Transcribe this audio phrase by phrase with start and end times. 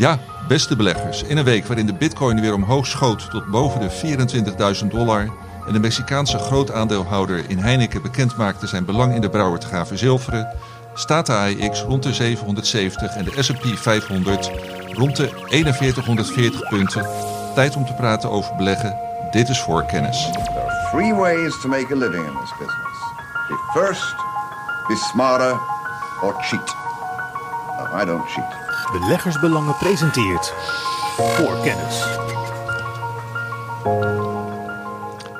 [0.00, 0.18] Ja,
[0.48, 1.22] beste beleggers.
[1.22, 4.16] In een week waarin de bitcoin weer omhoog schoot tot boven de
[4.82, 5.28] 24.000 dollar...
[5.66, 9.86] en de Mexicaanse grootaandeelhouder in Heineken bekend maakte zijn belang in de brouwer te gaan
[9.86, 10.48] verzilveren...
[10.94, 14.50] staat de AEX rond de 770 en de S&P 500
[14.92, 17.06] rond de 4140 punten.
[17.54, 18.96] Tijd om te praten over beleggen.
[19.30, 20.30] Dit is voor kennis.
[20.32, 22.98] There are three ways to make a living in this business.
[23.48, 24.14] Be first,
[24.88, 25.60] be smarter,
[26.22, 26.74] or cheat.
[28.02, 28.59] I don't cheat.
[28.92, 30.54] Beleggersbelangen presenteert
[31.16, 32.04] voor kennis.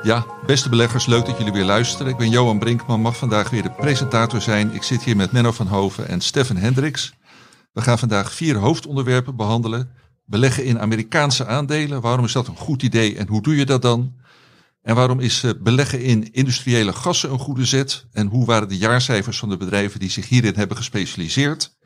[0.03, 2.13] Ja, beste beleggers, leuk dat jullie weer luisteren.
[2.13, 4.75] Ik ben Johan Brinkman, mag vandaag weer de presentator zijn.
[4.75, 7.13] Ik zit hier met Menno van Hoven en Stefan Hendricks.
[7.73, 9.91] We gaan vandaag vier hoofdonderwerpen behandelen.
[10.25, 12.01] Beleggen in Amerikaanse aandelen.
[12.01, 14.15] Waarom is dat een goed idee en hoe doe je dat dan?
[14.83, 18.07] En waarom is eh, beleggen in industriële gassen een goede zet?
[18.13, 21.79] En hoe waren de jaarcijfers van de bedrijven die zich hierin hebben gespecialiseerd?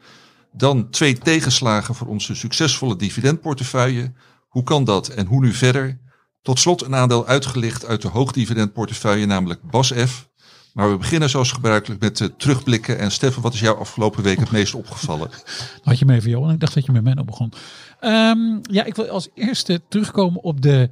[0.57, 4.13] Dan twee tegenslagen voor onze succesvolle dividendportefeuille.
[4.49, 6.01] Hoe kan dat en hoe nu verder?
[6.43, 10.29] Tot slot een aandeel uitgelicht uit de hoogdividendportefeuille, namelijk BASF.
[10.73, 12.99] Maar we beginnen zoals gebruikelijk met uh, terugblikken.
[12.99, 15.31] En Stefan, wat is jou afgelopen week het meest opgevallen?
[15.83, 16.51] Had je me even, Johan?
[16.51, 17.53] Ik dacht dat je met mij op begon.
[18.01, 20.91] Um, ja, ik wil als eerste terugkomen op de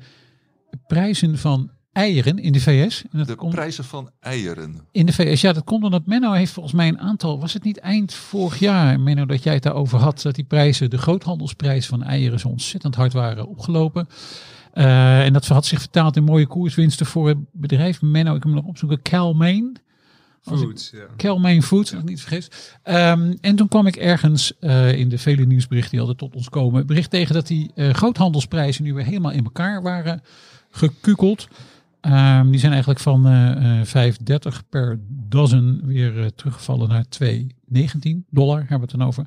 [0.87, 3.03] prijzen van eieren in de VS.
[3.03, 4.81] En dat de komt, prijzen van eieren.
[4.91, 7.65] In de VS, ja, dat komt omdat Menno heeft volgens mij een aantal, was het
[7.65, 11.87] niet eind vorig jaar, Menno, dat jij het daarover had, dat die prijzen, de groothandelsprijs
[11.87, 14.09] van eieren zo ontzettend hard waren opgelopen.
[14.75, 18.03] Uh, en dat had zich vertaald in mooie koerswinsten voor het bedrijf.
[18.03, 19.77] Menno, ik heb hem nog opzoeken, Calmain.
[20.43, 21.07] Foods, ja.
[21.17, 21.95] Calmain Foods, ja.
[21.97, 22.49] als ik niet vergis.
[22.85, 26.49] Um, en toen kwam ik ergens uh, in de vele nieuwsberichten die altijd tot ons
[26.49, 30.23] komen, bericht tegen dat die uh, groothandelsprijzen nu weer helemaal in elkaar waren
[30.71, 31.49] gekukeld.
[32.09, 37.37] Um, die zijn eigenlijk van uh, 5,30 per dozen weer uh, teruggevallen naar 2,19
[38.31, 39.27] dollar, hebben we het dan over.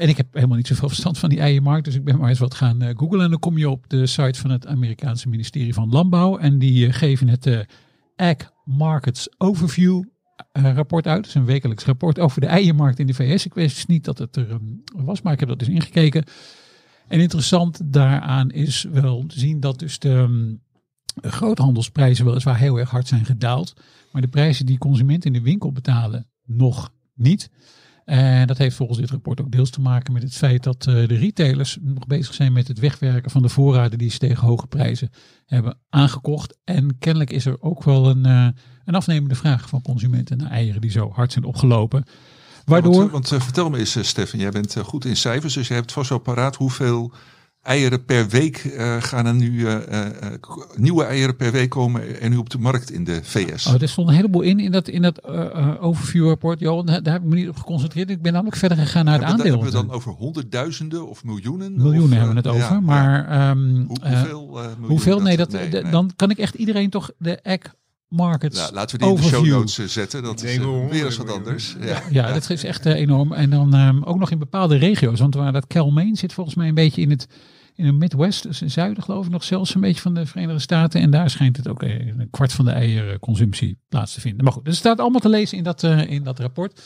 [0.00, 2.38] En ik heb helemaal niet zoveel verstand van die eiermarkt, dus ik ben maar eens
[2.38, 3.20] wat gaan uh, googlen.
[3.20, 6.38] En dan kom je op de site van het Amerikaanse ministerie van Landbouw.
[6.38, 7.66] En die geven het
[8.16, 10.02] Ag Markets Overview
[10.52, 11.16] rapport uit.
[11.16, 13.46] Dat is een wekelijks rapport over de eiermarkt in de VS.
[13.46, 16.24] Ik wist niet dat het er um, was, maar ik heb dat dus ingekeken.
[17.08, 20.08] En interessant daaraan is wel te zien dat dus de...
[20.08, 20.64] Um,
[21.14, 23.74] de groothandelsprijzen weliswaar heel erg hard zijn gedaald.
[24.12, 27.50] Maar de prijzen die consumenten in de winkel betalen nog niet.
[28.04, 31.08] En dat heeft volgens dit rapport ook deels te maken met het feit dat uh,
[31.08, 34.66] de retailers nog bezig zijn met het wegwerken van de voorraden die ze tegen hoge
[34.66, 35.10] prijzen
[35.46, 36.58] hebben aangekocht.
[36.64, 38.48] En kennelijk is er ook wel een, uh,
[38.84, 42.04] een afnemende vraag van consumenten naar eieren die zo hard zijn opgelopen.
[42.64, 42.92] Waardoor...
[42.92, 45.74] Ja, want, want uh, vertel me eens, Stefan, jij bent goed in cijfers, dus je
[45.74, 47.12] hebt vast zo paraat hoeveel
[47.66, 50.00] eieren per week uh, gaan er nu uh, uh,
[50.76, 53.66] nieuwe eieren per week komen er nu op de markt in de VS.
[53.66, 55.24] Oh, er stond een heleboel in in dat, in dat
[55.80, 56.60] overview rapport.
[56.60, 58.10] Johan, daar, daar heb ik me niet op geconcentreerd.
[58.10, 59.46] Ik ben namelijk verder gegaan naar het aandeel.
[59.46, 61.72] Hebben we dan over honderdduizenden of miljoenen?
[61.76, 62.74] Miljoenen of, hebben we het over.
[62.74, 63.50] Ja, maar ja.
[63.50, 64.60] Um, Hoe, hoeveel?
[64.80, 65.20] hoeveel?
[65.20, 65.90] Nee, dat, nee, nee.
[65.90, 67.74] dan kan ik echt iedereen toch de egg
[68.08, 68.58] markets.
[68.58, 69.34] Nou, laten we die overview.
[69.34, 70.22] in de show notes zetten.
[70.22, 71.76] Dat is uh, weer eens wat anders.
[71.80, 73.32] Ja, ja dat is echt uh, enorm.
[73.32, 75.20] En dan um, ook nog in bepaalde regio's.
[75.20, 77.28] Want waar dat Calmain zit volgens mij een beetje in het
[77.76, 80.58] in de Midwest, dus in zuiden geloof ik nog zelfs een beetje van de Verenigde
[80.58, 81.00] Staten.
[81.00, 84.44] En daar schijnt het ook een kwart van de eierconsumptie plaats te vinden.
[84.44, 86.82] Maar goed, dus het staat allemaal te lezen in dat, uh, in dat rapport.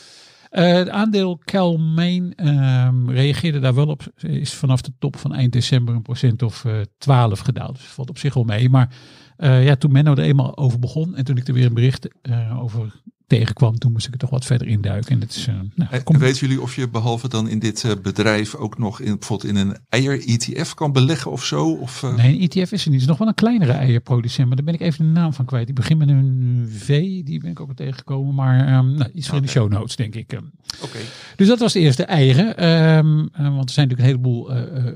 [0.51, 4.11] Uh, het aandeel Calmain uh, reageerde daar wel op.
[4.17, 7.75] Is vanaf de top van eind december een procent of uh, 12 gedaald.
[7.75, 8.69] Dus valt op zich wel mee.
[8.69, 8.93] Maar
[9.37, 12.07] ja, toen Menno er eenmaal over begon en toen ik er weer een bericht
[12.59, 13.01] over
[13.37, 15.11] tegenkwam, toen moest ik er toch wat verder induiken.
[15.11, 17.91] En, het is, uh, nou, en weten jullie of je behalve dan in dit uh,
[18.01, 21.71] bedrijf ook nog in, bijvoorbeeld in een eier-ETF kan beleggen of zo?
[21.71, 22.15] Of, uh...
[22.15, 23.01] Nee, een ETF is er niet.
[23.01, 25.45] Het is nog wel een kleinere eierproducent, maar daar ben ik even de naam van
[25.45, 25.65] kwijt.
[25.65, 26.87] Die begint met een V,
[27.23, 29.37] die ben ik ook al tegengekomen, maar um, nou, iets voor okay.
[29.37, 30.33] in de show notes, denk ik.
[30.33, 30.51] Um.
[30.83, 31.01] Okay.
[31.35, 32.65] Dus dat was de eerste eieren.
[32.67, 34.49] Um, want er zijn natuurlijk een heleboel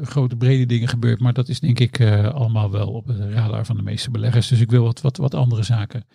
[0.03, 2.01] grote, brede dingen gebeurd, maar dat is denk ik
[2.33, 4.47] allemaal wel op het radar van de meeste beleggers.
[4.47, 6.05] Dus ik wil wat, wat, wat andere zaken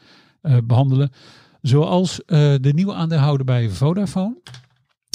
[0.64, 1.10] behandelen.
[1.62, 4.40] Zoals uh, de nieuwe aandeelhouder bij Vodafone.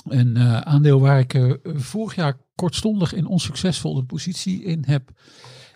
[0.06, 5.10] Een uh, aandeel waar ik uh, vorig jaar kortstondig en onsuccesvol de positie in heb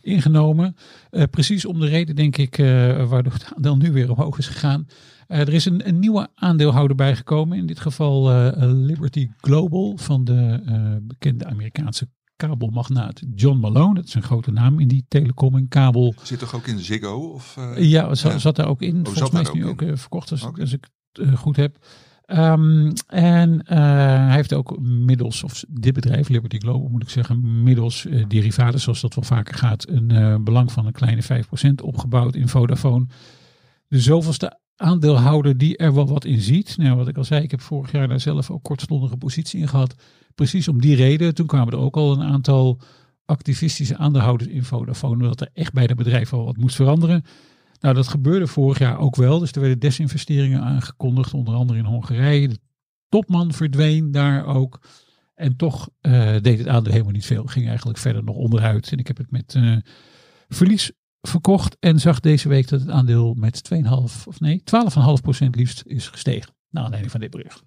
[0.02, 0.76] ingenomen.
[1.32, 2.56] precies om de reden, denk ik,
[3.08, 4.88] waardoor het aandeel nu weer omhoog is gegaan.
[5.28, 7.58] er is een, een, nieuwe aandeelhouder bijgekomen.
[7.58, 8.30] In dit geval
[8.74, 10.62] Liberty Global van de
[11.02, 12.08] bekende Amerikaanse
[12.48, 13.94] kabelmagnaat John Malone.
[13.94, 16.14] Dat is een grote naam in die telecom en kabel.
[16.24, 17.16] Zit toch ook in Ziggo?
[17.16, 18.38] Of, uh, ja, zat, ja.
[18.38, 18.98] zat daar ook in.
[18.98, 20.62] Oh, Volgens mij is nu ook uh, verkocht als, okay.
[20.62, 21.78] als ik het uh, goed heb.
[22.28, 28.08] Um, en hij heeft ook middels, of dit bedrijf, Liberty Global moet ik zeggen, middels
[28.28, 33.06] derivaten, zoals dat wel vaker gaat, een belang van een kleine 5% opgebouwd in Vodafone.
[33.88, 36.78] De zoveelste aandeelhouder die er wel wat in ziet.
[36.78, 39.68] Nou, wat ik al zei, ik heb vorig jaar daar zelf ook kortstondige positie in
[39.68, 39.96] gehad
[40.40, 41.36] precies om die reden.
[41.36, 42.80] Toen kwamen er ook al een aantal
[43.26, 45.28] activistische aandeelhouders in Vodafone.
[45.28, 47.24] Dat er echt bij het bedrijf al wat moest veranderen.
[47.80, 49.40] Nou, dat gebeurde vorig jaar ook wel.
[49.40, 51.34] Dus er werden desinvesteringen aangekondigd.
[51.34, 52.48] Onder andere in Hongarije.
[52.48, 52.60] De
[53.10, 54.80] topman verdween daar ook.
[55.36, 57.46] En toch eh, deed het aandeel helemaal niet veel.
[57.46, 58.92] Ging eigenlijk verder nog onderuit.
[58.92, 59.78] En ik heb het met eh,
[60.50, 61.78] verlies verkocht.
[61.80, 63.90] En zag deze week dat het aandeel met 2,5
[64.26, 64.64] of nee,
[65.44, 66.54] 12,5% liefst is gestegen.
[66.70, 67.64] Naar aanleiding van dit bericht.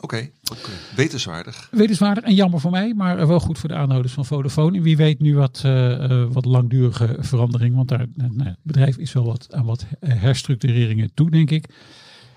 [0.00, 1.68] Oké, eh, wetenswaardig.
[1.70, 4.76] Wetenswaardig en jammer voor mij, maar wel goed voor de aanhouders van Vodafone.
[4.76, 8.58] En wie weet nu wat, eh, eh, wat langdurige verandering, want daar, eh, nou, het
[8.62, 11.68] bedrijf is wel wat aan wat herstructureringen toe, denk ik.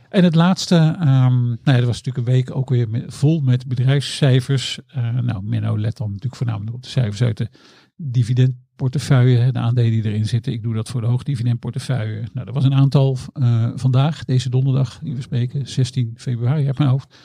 [0.10, 3.40] En het laatste, ehm nou ja, er was natuurlijk een week ook weer met- vol
[3.40, 4.80] met bedrijfscijfers.
[4.88, 7.50] Eh, nou, Menno let dan natuurlijk voornamelijk op de cijfers uit de
[7.96, 10.54] dividendportefeuille, hè, de aandelen die erin zitten.
[10.54, 12.24] Ik doe dat voor de hoogdividendportefeuille.
[12.34, 16.78] Nou, er was een aantal eh, vandaag, deze donderdag, die we spreken, 16 februari uit
[16.78, 17.16] mijn hoofd.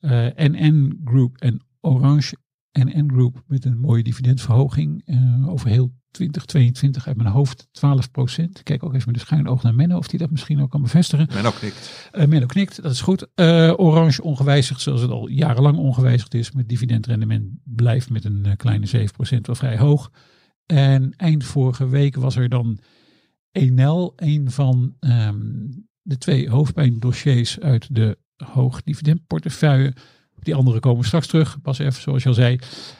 [0.00, 2.36] Eh, NN Group en Orange
[2.72, 8.62] NN Group met een mooie dividendverhoging eh, over heel 2022 uit mijn hoofd 12 procent.
[8.62, 10.82] Kijk ook even met een schuin oog naar Menno of die dat misschien ook kan
[10.82, 11.28] bevestigen.
[11.32, 12.10] Men ook knikt.
[12.12, 13.26] Uh, Menno knikt, dat is goed.
[13.76, 16.52] Orange ongewijzigd zoals het al jarenlang ongewijzigd is.
[16.52, 20.10] Met dividendrendement blijft met een kleine 7% wel vrij hoog.
[20.66, 22.78] En eind vorige week was er dan
[23.52, 25.42] Enel, een van ehm,
[26.02, 29.94] de twee hoofdpijndossiers uit de hoogdividendportefeuille.
[30.42, 32.58] Die andere komen straks terug, pas even zoals je al zei.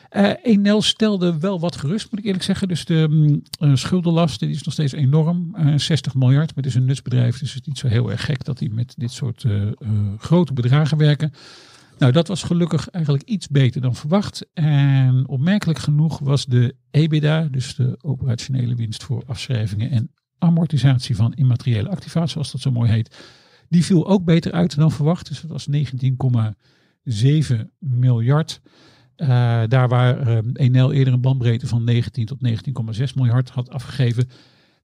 [0.09, 2.69] Eh Enel stelde wel wat gerust, moet ik eerlijk zeggen.
[2.69, 5.55] Dus de mm, eh, schuldenlast die is nog steeds enorm.
[5.55, 7.39] Eh, 60 miljard, maar het is een nutsbedrijf.
[7.39, 9.73] Dus het is niet zo heel erg gek dat die met dit soort eh, eh,
[10.19, 11.33] grote bedragen werken.
[11.99, 14.47] Nou, dat was gelukkig eigenlijk iets beter dan verwacht.
[14.55, 21.35] En opmerkelijk genoeg was de EBITDA, dus de operationele winst voor afschrijvingen en amortisatie van
[21.35, 23.17] immateriële activa, zoals dat zo mooi heet.
[23.69, 25.29] Die viel ook beter uit dan verwacht.
[25.29, 28.61] Dus dat was 19,7 miljard.
[29.17, 32.39] Eh, daar waar eh, Enel eerder een bandbreedte van 19 tot
[32.99, 34.29] 19,6 miljard had afgegeven.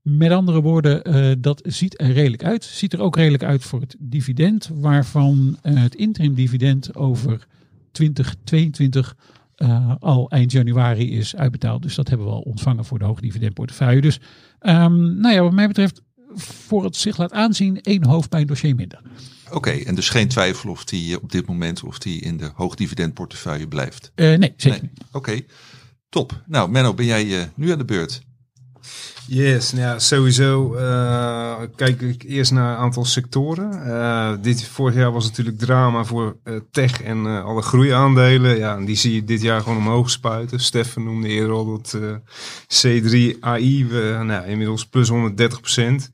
[0.03, 2.65] Met andere woorden, eh, dat ziet er redelijk uit.
[2.65, 7.47] Ziet er ook redelijk uit voor het dividend, waarvan eh, het interim dividend over
[7.93, 9.17] 2022
[9.55, 11.83] eh, al eind januari is uitbetaald.
[11.83, 14.01] Dus dat hebben we al ontvangen voor de hoogdividendportefeuille.
[14.01, 14.21] Dus
[14.59, 16.03] ehm, nou ja, wat mij betreft,
[16.35, 19.01] voor het zich laat aanzien, één hoofdpijndossier minder.
[19.51, 23.69] Oké, en dus geen twijfel of die op dit moment of die in de hoogdividendportefeuille
[23.69, 24.13] blijft.
[24.15, 24.81] Nee, zeker Nee.
[24.81, 25.05] niet.
[25.13, 25.41] Oké,
[26.09, 26.43] top.
[26.47, 28.23] Nou, Menno, ben jij nu aan de beurt?
[29.27, 33.85] Yes, nou sowieso eh, kijk ik eerst naar een aantal sectoren.
[33.85, 38.59] Eh, dit, vorig jaar was natuurlijk drama voor eh, tech en alle groeiaandelen.
[38.59, 40.61] Ja, en die zie je dit jaar gewoon omhoog spuiten.
[40.61, 42.15] Steffen noemde eerder al dat eh,
[42.69, 43.85] C3 AI,
[44.25, 46.11] nou, inmiddels plus 130 procent.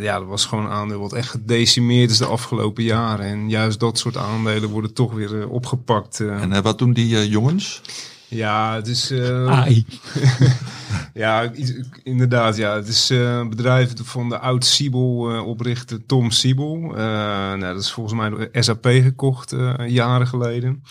[0.00, 3.26] ja, dat was gewoon een aandeel wat echt gedecimeerd is de afgelopen jaren.
[3.26, 6.20] En juist dat soort aandelen worden toch weer opgepakt.
[6.20, 7.82] En wat doen die jongens?
[8.30, 9.10] Ja, het is...
[9.10, 9.86] eh, AI.
[11.14, 11.50] ja,
[12.02, 12.56] inderdaad.
[12.56, 12.74] Ja.
[12.74, 16.82] Het is eh, een bedrijf van de oud Siebel eh, oprichter Tom Siebel.
[16.96, 20.82] Eh, nou, dat is volgens mij door SAP gekocht eh, jaren geleden.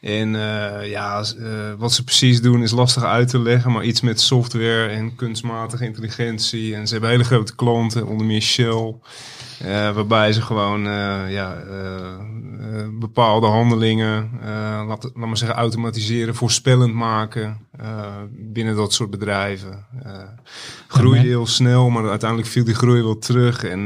[0.00, 1.46] En eh, ja, eh,
[1.78, 5.84] wat ze precies doen is lastig uit te leggen, maar iets met software en kunstmatige
[5.84, 6.74] intelligentie.
[6.74, 8.94] En ze hebben hele grote klanten, onder meer Shell.
[9.58, 11.62] eh, waarbij ze gewoon eh, ja,
[12.62, 14.48] eh, bepaalde handelingen, eh,
[14.88, 19.84] laat, laat maar zeggen, automatiseren, voorspellend maken eh, binnen dat soort bedrijven.
[20.88, 23.64] Groeide heel snel, maar uiteindelijk viel die groei wel terug.
[23.64, 23.80] En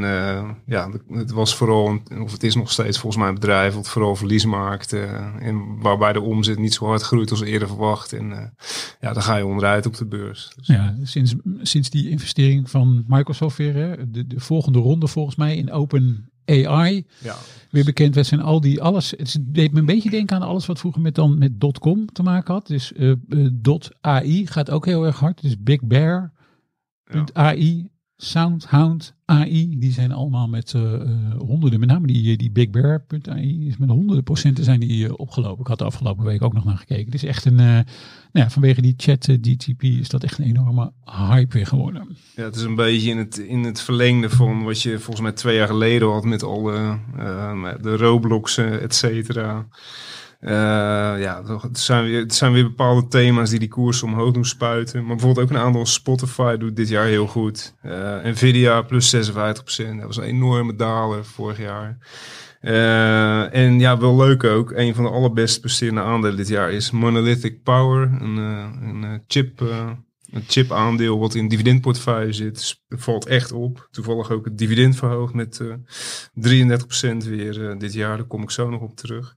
[0.65, 3.89] ja, het was vooral, een- of het is nog steeds volgens mij een bedrijf wat
[3.89, 4.93] vooral verlies maakt.
[5.39, 8.13] en waarbij de omzet niet zo hard groeit als eerder verwacht.
[8.13, 8.53] En
[9.01, 10.51] ja, dan ga je onderuit op de beurs.
[10.55, 15.35] Dus, Ja, sinds, sinds die investering van Microsoft weer, hè, de, de volgende ronde volgens
[15.35, 17.35] mij in Open AI, ja.
[17.71, 19.11] weer bekend werd, zijn al die alles.
[19.11, 22.23] Het deed me een beetje denken aan alles wat vroeger met dan met .com te
[22.23, 22.67] maken had.
[22.67, 25.41] Dus eh, eh, .ai gaat ook heel erg hard.
[25.41, 26.31] Dus Big Bear,
[27.33, 32.51] .ai, Soundhound AI, die zijn allemaal met eh, eh, honderden, met name die, eh, die
[32.51, 35.61] Big Bear.ai is met honderden procenten zijn die opgelopen.
[35.61, 37.05] Ik had de afgelopen week ook nog naar gekeken.
[37.05, 37.85] Het is echt een, nou
[38.31, 42.17] ja, vanwege die chat eh, DTP is dat echt een enorme hype weer geworden.
[42.35, 45.31] Ja, het is een beetje in het, in het verlengde van wat je volgens mij
[45.31, 46.99] twee jaar geleden had met alle
[47.81, 49.67] de Roblox, et cetera.
[50.39, 50.51] Eh,
[51.19, 55.05] ja, het zijn, weer, zijn weer bepaalde thema's die die koers omhoog doen spuiten.
[55.05, 57.75] Maar bijvoorbeeld ook een aantal Spotify doet dit jaar heel goed.
[57.81, 59.97] Eh, Nvidia plus 56%.
[59.97, 61.97] Dat was een enorme daler vorig jaar.
[62.61, 64.71] Eh, en ja, wel leuk ook.
[64.71, 68.01] Een van de allerbest presterende aandelen dit jaar is Monolithic Power.
[68.01, 69.61] Een, een chip...
[70.31, 73.87] Het chip-aandeel wat in dividendportefeuille zit, valt echt op.
[73.91, 75.73] Toevallig ook het dividend verhoogd met eh
[76.73, 78.17] 33% weer eh, dit jaar.
[78.17, 79.35] Daar kom ik zo nog op terug.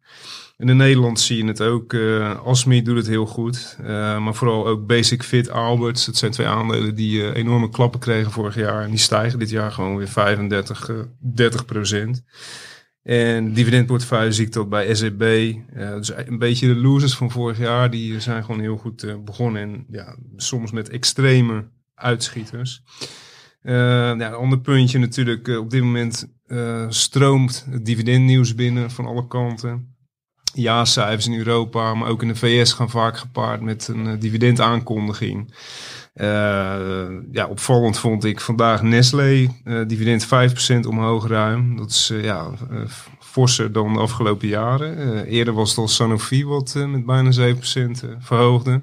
[0.57, 1.93] In Nederland zie je het ook.
[1.93, 3.77] eh Asmi doet het heel goed.
[4.19, 6.07] maar vooral ook Basic Fit, Alberts.
[6.07, 8.83] Dat zijn twee aandelen die enorme klappen kregen vorig jaar.
[8.83, 12.25] En die stijgen dit jaar gewoon weer 35, eh 30 procent.
[13.03, 15.55] En dividendportefeuille zie ik dat bij SEB.
[15.75, 17.91] dus een beetje de losers van vorig jaar.
[17.91, 19.63] Die zijn gewoon heel goed eh, begonnen.
[19.63, 22.83] En ja, soms met extreme uitschieters.
[23.63, 25.49] Ja, een ander puntje natuurlijk.
[25.49, 26.29] eh, op dit moment
[26.89, 29.95] stroomt het dividendnieuws binnen van alle kanten.
[30.55, 35.55] Ja-cijfers in Europa, maar ook in de VS gaan vaak gepaard met een dividendaankondiging.
[36.13, 41.77] Eh, ja, opvallend vond ik vandaag Nestlé, eh, dividend 5% omhoog ruim.
[41.77, 42.51] Dat is eh, ja,
[43.19, 45.25] forser dan de afgelopen jaren.
[45.25, 48.81] Eerder was het al Sanofi wat met bijna 7% eh, verhoogde.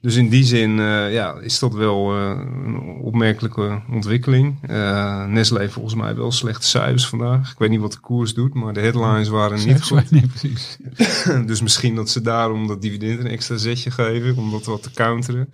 [0.00, 0.76] Dus in die zin
[1.10, 4.58] ja, is dat wel een opmerkelijke ontwikkeling.
[4.62, 7.52] Eh Nestlé volgens mij wel slechte cijfers vandaag.
[7.52, 10.10] Ik weet niet wat de koers doet, maar de headlines waren niet goed.
[10.10, 10.78] Nee, precies.
[11.46, 14.90] dus misschien dat ze daarom dat dividend een extra zetje geven, om dat wat te
[14.90, 15.48] counteren.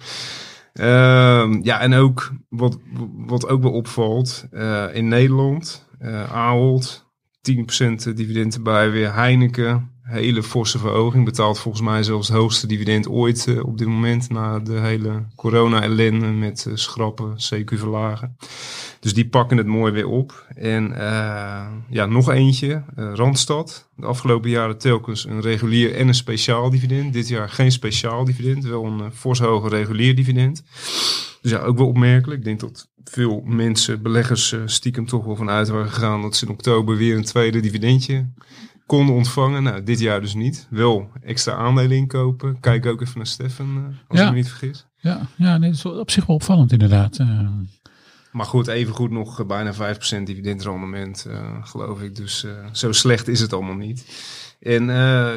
[0.74, 2.78] Ehm, ja, en ook wat,
[3.26, 7.06] wat ook wel opvalt, eh, in Nederland, eh Ahold,
[7.40, 13.08] 10% dividend erbij, weer Heineken, hele forse verhoging, betaalt volgens mij zelfs het hoogste dividend
[13.08, 18.36] ooit eh, op dit moment, na de hele corona-ellende met schrappen, CQ verlagen.
[19.04, 20.46] Dus die pakken het mooi weer op.
[20.54, 23.88] En eh, ja, nog eentje, eh, Randstad.
[23.96, 27.12] De afgelopen jaren telkens een regulier en een speciaal dividend.
[27.12, 30.62] Dit jaar geen speciaal dividend, wel een uh, fors hoger regulier dividend.
[31.40, 32.38] Dus ja, ook wel opmerkelijk.
[32.38, 36.52] Ik denk dat veel mensen, beleggers, stiekem toch wel vanuit waren gegaan dat ze in
[36.52, 38.30] oktober weer een tweede dividendje
[38.86, 39.62] konden ontvangen.
[39.62, 40.66] Nou, dit jaar dus niet.
[40.70, 42.60] Wel extra aandelen inkopen.
[42.60, 44.24] Kijk ook even naar Stefan, als Ja.
[44.24, 44.86] ik me niet vergis.
[44.96, 47.18] Ja, ja nee, dat is op zich wel opvallend inderdaad.
[48.34, 52.16] Maar goed, evengoed nog eh, bijna 5% dividendrendement, eh, geloof ik.
[52.16, 54.04] Dus eh, zo slecht is het allemaal niet.
[54.60, 54.86] En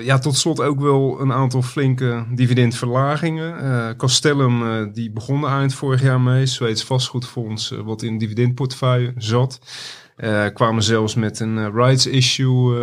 [0.03, 3.59] ja, tot slot ook wel een aantal flinke dividendverlagingen.
[3.59, 6.45] Eh Castellum, eh, die begon eind vorig jaar mee.
[6.45, 9.59] Zweeds vastgoedfonds, wat in dividendportefeuille zat.
[10.53, 12.75] Kwamen zelfs met een rights issue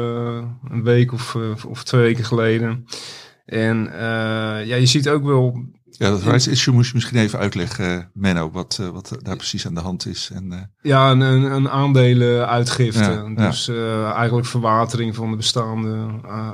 [0.71, 1.37] een week of,
[1.69, 2.87] of twee weken geleden.
[3.47, 3.91] En
[4.65, 5.65] ja, je ziet ook wel
[5.97, 9.67] Ja, dat rights issue moest je misschien even uitleggen, Menno, wat, eh, wat daar precies
[9.67, 10.31] aan de hand is.
[10.35, 13.01] En, eh, Ja, een, een, een aandelenuitgifte.
[13.01, 13.49] Ja, ja.
[13.49, 16.07] dus eh, eigenlijk verwatering van de bestaande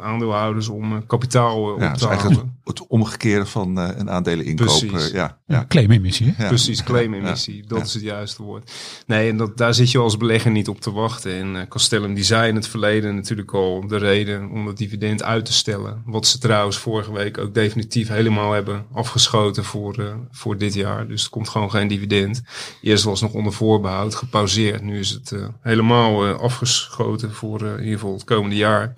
[0.03, 2.60] aandeelhouders om kapitaal eh, ja, op dus te halen.
[2.71, 4.67] Het, omgekeerde van eh, een aandeleninkoop.
[4.67, 4.93] Precies.
[4.93, 5.57] eh, ja, ja.
[5.57, 5.65] ja.
[5.69, 6.43] claimemissie, hè?
[6.43, 6.49] Ja.
[6.49, 7.57] Precies, claimemissie.
[7.57, 7.85] Ja, Dat ja.
[7.85, 8.73] is het juiste woord.
[9.07, 11.33] Nee, en dat, daar zit je als belegger niet op te wachten.
[11.33, 15.23] En eh Castellum die zei in het verleden natuurlijk al de reden om dat dividend
[15.23, 16.03] uit te stellen.
[16.07, 21.09] Wat ze trouwens vorige week ook definitief helemaal hebben afgeschoten voor, eh, voor dit jaar.
[21.09, 22.43] Dus er komt gewoon geen dividend.
[22.83, 24.83] Eerst was het nog onder voorbehoud gepauzeerd.
[24.83, 28.95] Nu is het helemaal afgeschoten voor eh, in ieder geval het komende jaar.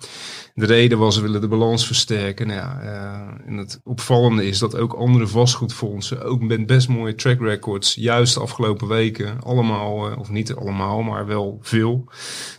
[0.55, 2.47] De reden was, ze willen de balans versterken.
[2.47, 7.15] Nou ja, eh, en het opvallende is dat ook andere vastgoedfondsen, ook met best mooie
[7.15, 12.05] track records, juist de afgelopen weken, allemaal, eh, of niet allemaal, maar wel veel,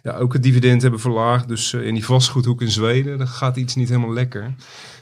[0.03, 1.49] ja, ook het dividend hebben verlaagd.
[1.49, 4.55] Dus eh, in die vastgoedhoek in Zweden, daar gaat iets niet helemaal lekker.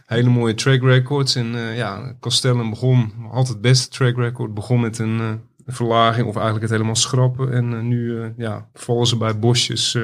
[0.06, 1.34] Hele mooie track records.
[1.34, 6.62] En ja, Castellum begon, had het beste track record, begon met een verlaging of eigenlijk
[6.62, 7.52] het helemaal schrappen.
[7.52, 9.98] En nu ja, vallen ze bij bosjes.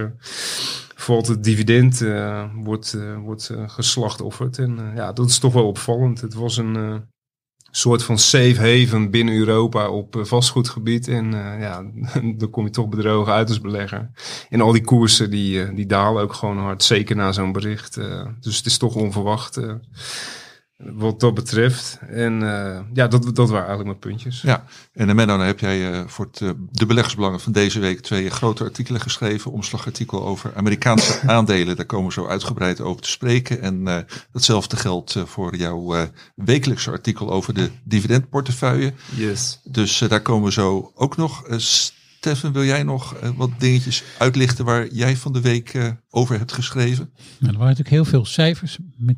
[1.01, 4.59] Valt het dividend, eh, wordt, eh, wordt eh, geslachtofferd.
[4.59, 6.21] En ja, dat is toch wel opvallend.
[6.21, 7.03] Het was een
[7.71, 11.09] soort van safe haven binnen Europa op vastgoedgebied.
[11.09, 11.85] En ja,
[12.39, 14.11] dan kom je toch bedrogen uit als belegger.
[14.49, 17.95] En al die koersen die, die dalen ook gewoon hard, zeker na zo'n bericht.
[18.41, 19.61] dus het is toch onverwacht
[20.79, 21.99] wat dat betreft.
[22.09, 24.43] En eh, ja, dat, dat waren eigenlijk mijn puntjes.
[24.43, 27.81] Ja, en uh, Menno, dan heb jij uh, voor het, uh, de beleggersbelangen van deze
[27.81, 29.53] week twee grote artikelen geschreven.
[29.53, 33.61] Omslagartikel over Amerikaanse aandelen, daar komen we zo uitgebreid over te spreken.
[33.61, 38.93] En datzelfde geldt voor jouw wekelijkse artikel over de dividendportefeuille.
[39.17, 39.61] Yes.
[39.65, 41.43] Dus daar komen we zo ook nog.
[42.19, 46.39] Steffen, wil jij nog uh, wat dingetjes uitlichten waar jij van de week uh, over
[46.39, 47.11] hebt geschreven?
[47.41, 48.79] Er waren natuurlijk heel veel cijfers.
[48.97, 49.17] Met,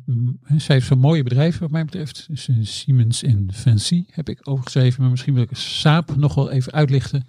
[0.57, 2.25] cijfers van mooie bedrijven wat mij betreft.
[2.27, 5.01] Dus uh, Siemens en Fancy heb ik overgeschreven.
[5.01, 7.27] Maar misschien wil ik Saab nog wel even uitlichten.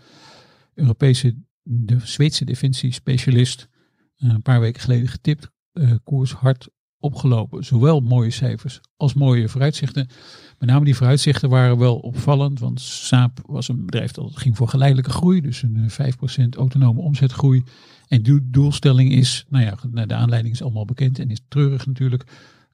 [0.75, 3.69] Europese, de Zweedse defensiespecialist.
[4.17, 5.51] Een paar weken geleden getipt.
[6.05, 7.65] Koers hard opgelopen.
[7.65, 10.09] Zowel mooie cijfers als mooie vooruitzichten.
[10.63, 12.59] Met name die vooruitzichten waren wel opvallend.
[12.59, 15.41] Want Saab was een bedrijf dat ging voor geleidelijke groei.
[15.41, 17.63] Dus een 5% autonome omzetgroei.
[18.09, 22.25] En de doelstelling is, nou ja, de aanleiding is allemaal bekend en is treurig natuurlijk.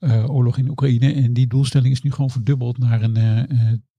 [0.00, 1.12] Uh, oorlog in Oekraïne.
[1.12, 3.18] En die doelstelling is nu gewoon verdubbeld naar een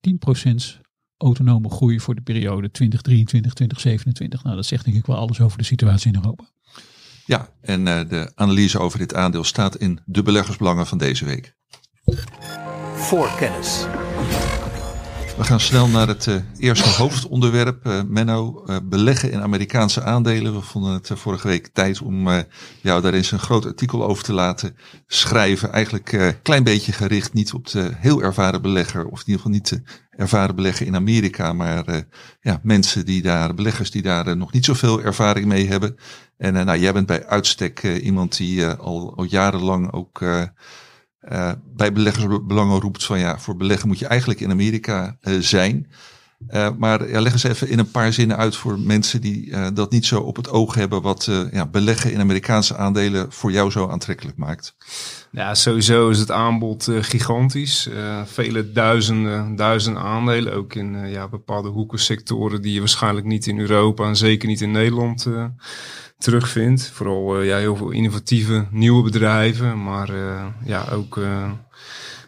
[0.02, 0.80] uh, 10%
[1.18, 4.44] autonome groei voor de periode 2023, 2027.
[4.44, 6.50] Nou, dat zegt denk ik wel alles over de situatie in Europa.
[7.26, 11.58] Ja, en de analyse over dit aandeel staat in de beleggersbelangen van deze week.
[13.10, 13.86] Voor kennis.
[15.38, 17.86] We gaan snel naar het uh, eerste hoofdonderwerp.
[17.86, 20.54] Uh, Menno, uh, beleggen in Amerikaanse aandelen.
[20.54, 22.28] We vonden het vorige week tijd om
[22.82, 25.72] jou daar eens een groot artikel over te laten schrijven.
[25.72, 29.06] Eigenlijk een klein beetje gericht niet op de heel ervaren belegger.
[29.06, 31.54] Of in ieder geval niet de ervaren belegger in Amerika.
[31.54, 32.06] Maar
[32.42, 35.96] ja, mensen die daar, beleggers die daar nog niet zoveel ervaring mee hebben.
[36.38, 40.22] En nou, jij bent bij uitstek iemand die al, al jarenlang ook...
[41.22, 45.88] Uh, bij beleggersbelangen roept van ja, voor beleggen moet je eigenlijk in Amerika uh, zijn.
[46.48, 49.92] Uh, maar ja, leg eens even in een paar zinnen uit voor mensen die dat
[49.92, 53.88] niet zo op het oog hebben, wat ja, beleggen in Amerikaanse aandelen voor jou zo
[53.88, 54.76] aantrekkelijk maakt.
[55.32, 57.90] Ja, sowieso is het aanbod gigantisch.
[58.26, 63.60] vele duizenden, duizenden aandelen, ook in ja, bepaalde hoeken, sectoren die je waarschijnlijk niet in
[63.60, 65.28] Europa en zeker niet in Nederland
[66.18, 66.90] terugvindt.
[66.94, 70.10] Vooral ja, heel veel innovatieve nieuwe bedrijven, maar
[70.66, 71.20] ja, ook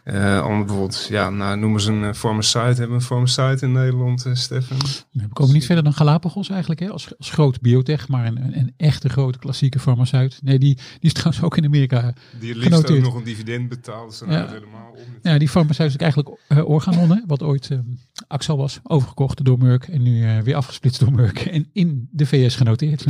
[0.05, 2.77] uh, andere bijvoorbeeld, ja, nou, noemen ze een farmaceut.
[2.77, 4.77] Hebben we een farmaceut in Nederland, Stefan?
[5.12, 6.89] We komen niet verder dan Galapagos eigenlijk, hè?
[6.89, 10.39] Als, als groot biotech, maar een, een, een, echte grote klassieke farmaceut.
[10.43, 13.00] Nee, die, die is trouwens ook in Amerika Die liefst genoteerd.
[13.00, 14.48] ook nog een dividend betaalt, dus ja.
[14.48, 15.31] helemaal om.
[15.31, 17.79] Ja, die farmaceut is eigenlijk uh, Organon, hè, wat ooit uh,
[18.27, 22.25] Axel was, overgekocht door Merck en nu uh, weer afgesplitst door Merck en in de
[22.25, 23.05] VS genoteerd.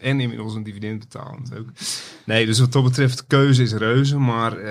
[0.00, 1.66] En inmiddels een dividend betalend ook.
[2.24, 4.18] Nee, dus wat dat betreft, keuze is reuze.
[4.18, 4.64] Maar uh,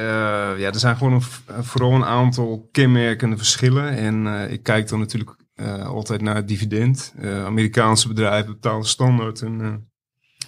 [0.60, 3.90] ja, er zijn gewoon een, vooral een aantal kenmerkende verschillen.
[3.90, 7.14] En uh, ik kijk dan natuurlijk uh, altijd naar het dividend.
[7.46, 9.88] Amerikaanse bedrijven betalen standaard een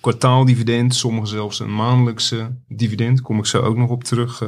[0.02, 0.96] kwartaaldividend.
[0.96, 3.22] Sommigen zelfs een maandelijkse dividend.
[3.22, 4.44] Kom ik zo ook nog op terug.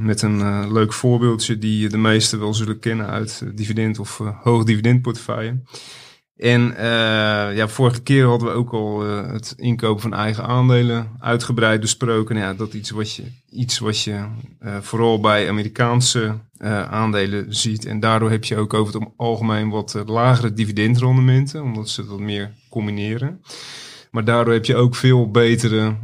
[0.00, 5.60] met een leuk voorbeeldje die de meesten wel zullen kennen uit dividend of hoog dividendportefeuille.
[6.38, 11.08] En uh, ja, vorige keer hadden we ook al uh, het inkopen van eigen aandelen
[11.20, 12.36] uitgebreid besproken.
[12.36, 14.24] Ja, dat iets wat je, iets wat je
[14.62, 16.34] uh, vooral bij Amerikaanse
[16.90, 17.84] aandelen ziet.
[17.84, 22.52] En daardoor heb je ook over het algemeen wat lagere dividendrendementen, omdat ze dat meer
[22.68, 23.42] combineren.
[24.10, 25.96] Maar daardoor heb je ook veel betere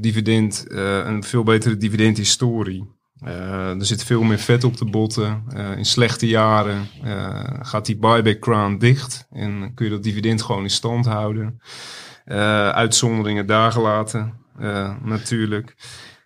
[0.00, 0.64] dividend,
[1.04, 2.95] een veel betere dividendhistorie.
[3.24, 5.44] Uh, er zit veel meer vet op de botten.
[5.56, 9.26] Uh, in slechte jaren uh, gaat die buyback crown dicht.
[9.30, 11.60] En kun je dat dividend gewoon in stand houden.
[12.72, 14.34] uitzonderingen daar gelaten,
[15.02, 15.74] natuurlijk.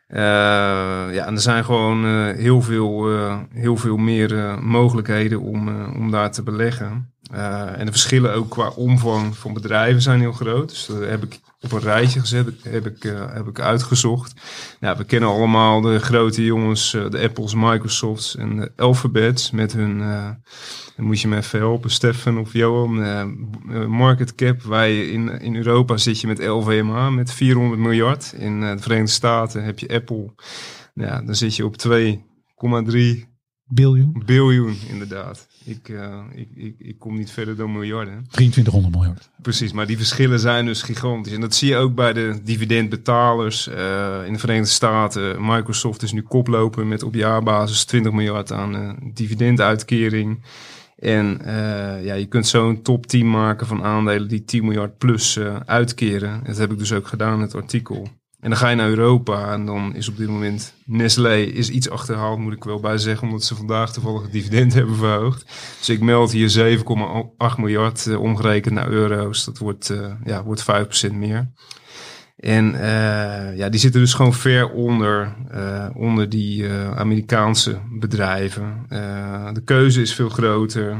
[0.08, 3.08] ja, en er zijn gewoon heel, veel,
[3.52, 7.12] heel veel meer mogelijkheden om, om daar te beleggen.
[7.76, 10.68] en de verschillen ook qua omvang van bedrijven zijn heel groot.
[10.68, 14.32] Dus daar heb ik op een rijtje gezet, heb ik, uh, heb ik uitgezocht.
[14.80, 19.72] Nou, we kennen allemaal de grote jongens, uh, de Apples, Microsofts en de Alphabets met
[19.72, 20.30] hun, uh,
[20.96, 24.62] dan moet je me even helpen, Stefan of Johan, market cap.
[24.62, 28.32] Wij in, in Europa zit je met LVMH met 400 miljard.
[28.36, 30.34] In de Verenigde Staten heb je Apple,
[30.94, 33.30] ja, dan zit je op 2,3
[33.64, 34.22] biljoen.
[34.26, 35.48] Biljoen, inderdaad.
[35.64, 38.26] Ik, uh, ik, ik, ik, kom niet verder dan miljarden.
[38.30, 39.30] 2300 miljard.
[39.42, 41.32] Precies, maar die verschillen zijn dus gigantisch.
[41.32, 43.74] En dat zie je ook bij de dividendbetalers uh,
[44.26, 45.46] in de Verenigde Staten.
[45.46, 50.42] Microsoft is nu koploper met op jaarbasis 20 miljard aan uh, dividenduitkering.
[50.96, 51.40] En
[52.02, 56.40] ja, je kunt zo'n top 10 maken van aandelen die 10 miljard plus uitkeren.
[56.44, 58.08] Dat heb ik dus ook gedaan in het artikel.
[58.40, 61.90] En dan ga je naar Europa en dan is op dit moment Nestlé is iets
[61.90, 65.44] achterhaald, moet ik wel bij zeggen, omdat ze vandaag toevallig het dividend hebben verhoogd.
[65.78, 66.84] Dus ik meld hier 7,8
[67.56, 69.44] miljard uh, omgerekend naar euro's.
[69.44, 70.64] Dat wordt, uh, ja, wordt
[71.10, 71.50] 5% meer.
[72.40, 78.86] En uh, ja, die zitten dus gewoon ver onder, uh, onder die uh, Amerikaanse bedrijven.
[79.52, 80.96] de keuze is veel groter.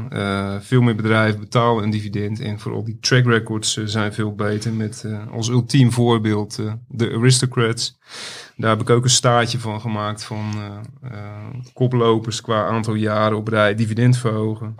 [0.61, 2.39] veel meer bedrijven betalen een dividend.
[2.39, 4.73] En vooral die track records zijn veel beter.
[4.73, 7.97] Met als ultiem voorbeeld de Aristocrats.
[8.55, 10.53] Daar heb ik ook een staartje van gemaakt van
[11.73, 14.75] koplopers qua aantal jaren op rij dividend verhogen.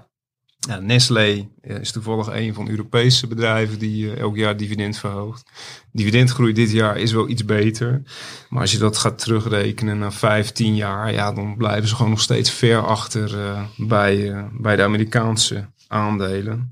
[0.67, 4.97] Ja, Nestlé eh, is toevallig een van de Europese bedrijven die uh, elk jaar dividend
[4.97, 5.43] verhoogt.
[5.91, 8.01] Dividendgroei dit jaar is wel iets beter.
[8.49, 12.21] Maar als je dat gaat terugrekenen naar 15 jaar, ja, dan blijven ze gewoon nog
[12.21, 16.69] steeds ver achter uh, bij, bij de Amerikaanse aandelen.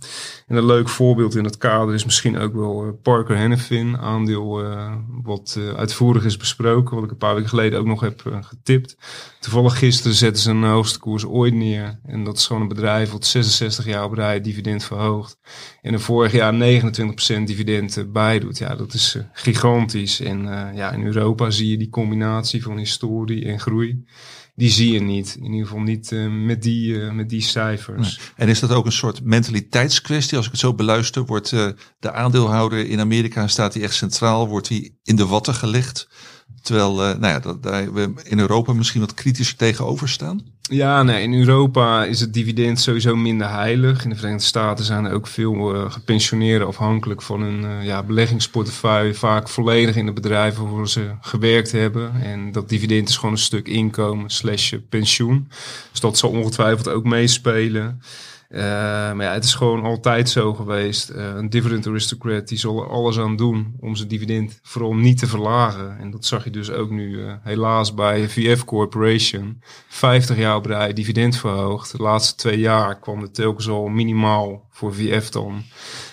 [0.47, 4.63] En een leuk voorbeeld in het kader is misschien ook wel uh, Parker Hannifin, aandeel
[4.63, 8.23] uh, wat uh, uitvoerig is besproken, wat ik een paar weken geleden ook nog heb
[8.41, 8.97] getipt.
[9.39, 11.99] Toevallig gisteren zetten ze een hoogste koers ooit neer.
[12.05, 15.37] En dat is gewoon een bedrijf wat 66 jaar op rij dividend verhoogt.
[15.81, 18.57] En er vorig jaar 29% dividend bijdoet.
[18.57, 20.19] Ja, dat is gigantisch.
[20.19, 20.41] En
[20.75, 24.05] ja, in Europa zie je die combinatie van historie en groei
[24.59, 25.35] die zie je niet.
[25.39, 28.19] In ieder geval niet eh, met, die, eh, met die cijfers.
[28.35, 30.37] En is dat ook een soort mentaliteitskwestie?
[30.37, 31.67] Als ik het zo beluister, wordt eh,
[31.99, 36.07] de aandeelhouder in Amerika, staat die echt centraal, wordt die in de watten gelegd?
[36.61, 40.43] Terwijl nou ja, dat, daar we in Europa misschien wat kritischer tegenover staan?
[40.69, 44.03] Ja, nee, in Europa is het dividend sowieso minder heilig.
[44.03, 48.03] In de Verenigde Staten zijn er ook veel uh, gepensioneerden afhankelijk van hun uh, ja,
[48.03, 49.13] beleggingsportefeuille.
[49.13, 52.21] Vaak volledig in de bedrijven waar ze gewerkt hebben.
[52.21, 55.47] En dat dividend is gewoon een stuk inkomen slash pensioen.
[55.91, 58.01] Dus dat zal ongetwijfeld ook meespelen.
[58.49, 61.09] Uh, maar ja, het is gewoon altijd zo geweest.
[61.09, 65.17] Uh, een dividend aristocrat die zal er alles aan doen om zijn dividend vooral niet
[65.17, 65.97] te verlagen.
[65.99, 69.61] En dat zag je dus ook nu uh, helaas bij VF Corporation.
[69.87, 71.91] 50 jaar op dividend verhoogd.
[71.91, 75.63] De laatste twee jaar kwam er telkens al minimaal voor VF dan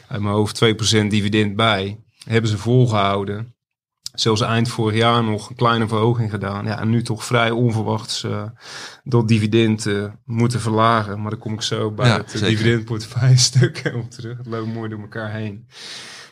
[0.09, 0.69] uit mijn hoofd 2%
[1.07, 2.01] dividend bij.
[2.25, 3.56] Hebben ze volgehouden
[4.21, 6.65] zelfs eind vorig jaar nog een kleine verhoging gedaan.
[6.65, 8.43] Ja, en nu toch vrij onverwachts uh,
[9.05, 11.21] dat dividend uh, moeten verlagen.
[11.21, 12.49] Maar dan kom ik zo bij Ja, het zeker.
[12.49, 14.37] dividendportefeuille stuk op terug.
[14.39, 15.67] Het loopt mooi door elkaar heen.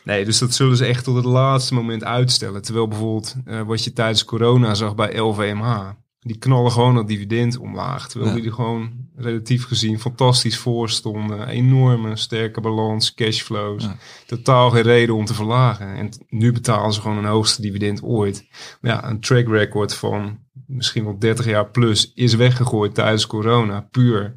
[0.03, 2.61] Nee, dus dat zullen ze echt tot het laatste moment uitstellen.
[2.61, 5.89] Terwijl bijvoorbeeld uh, wat je tijdens corona zag bij LVMH.
[6.19, 8.07] Die knallen gewoon dat dividend omlaag.
[8.09, 8.37] Terwijl Ja.
[8.37, 11.47] die er gewoon relatief gezien fantastisch voor stonden.
[11.47, 13.83] Enorme sterke balans, cashflows.
[13.83, 13.97] Ja.
[14.25, 15.95] Totaal geen reden om te verlagen.
[15.95, 18.47] En nu betalen ze gewoon een hoogste dividend ooit.
[18.81, 23.87] Maar ja, een track record van misschien wel 30 jaar plus is weggegooid tijdens corona.
[23.91, 24.35] Puur,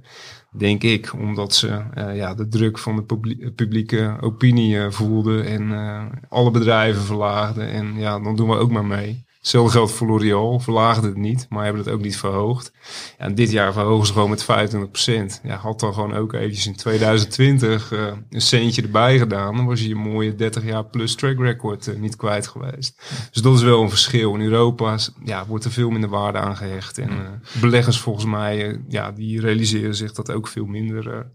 [0.52, 5.44] denk ik, omdat ze eh, ja, de druk van de publie- publieke opinie eh, voelden.
[5.44, 7.70] En eh, alle bedrijven verlaagden.
[7.70, 9.26] En ja, dan doen we ook maar mee.
[9.38, 10.60] Hetzelfde geldt voor L'Oreal.
[10.60, 12.72] Verlaagden het niet, maar hebben het ook niet verhoogd.
[13.18, 15.40] Ja, en dit jaar verhogen ze gewoon met 25%.
[15.42, 19.56] Ja, had dan gewoon ook eventjes in 2020 eh, een centje erbij gedaan.
[19.56, 23.02] Dan was je je mooie 30 jaar plus track record eh, niet kwijt geweest.
[23.32, 24.34] Dus dat is wel een verschil.
[24.34, 26.98] In Europa ja, wordt er veel minder waarde aan gehecht.
[26.98, 31.26] En eh, beleggers volgens mij, ja, die realiseren zich dat ook veel minder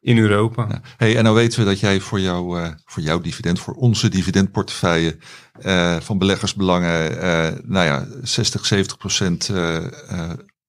[0.00, 0.80] in Europa.
[0.96, 4.08] Hey, en nou weten we dat jij voor, jou, eh, voor jouw dividend, voor onze
[4.08, 5.18] dividendportefeuille
[5.52, 9.50] eh, van beleggersbelangen, eh, nou ja, 60, 70 procent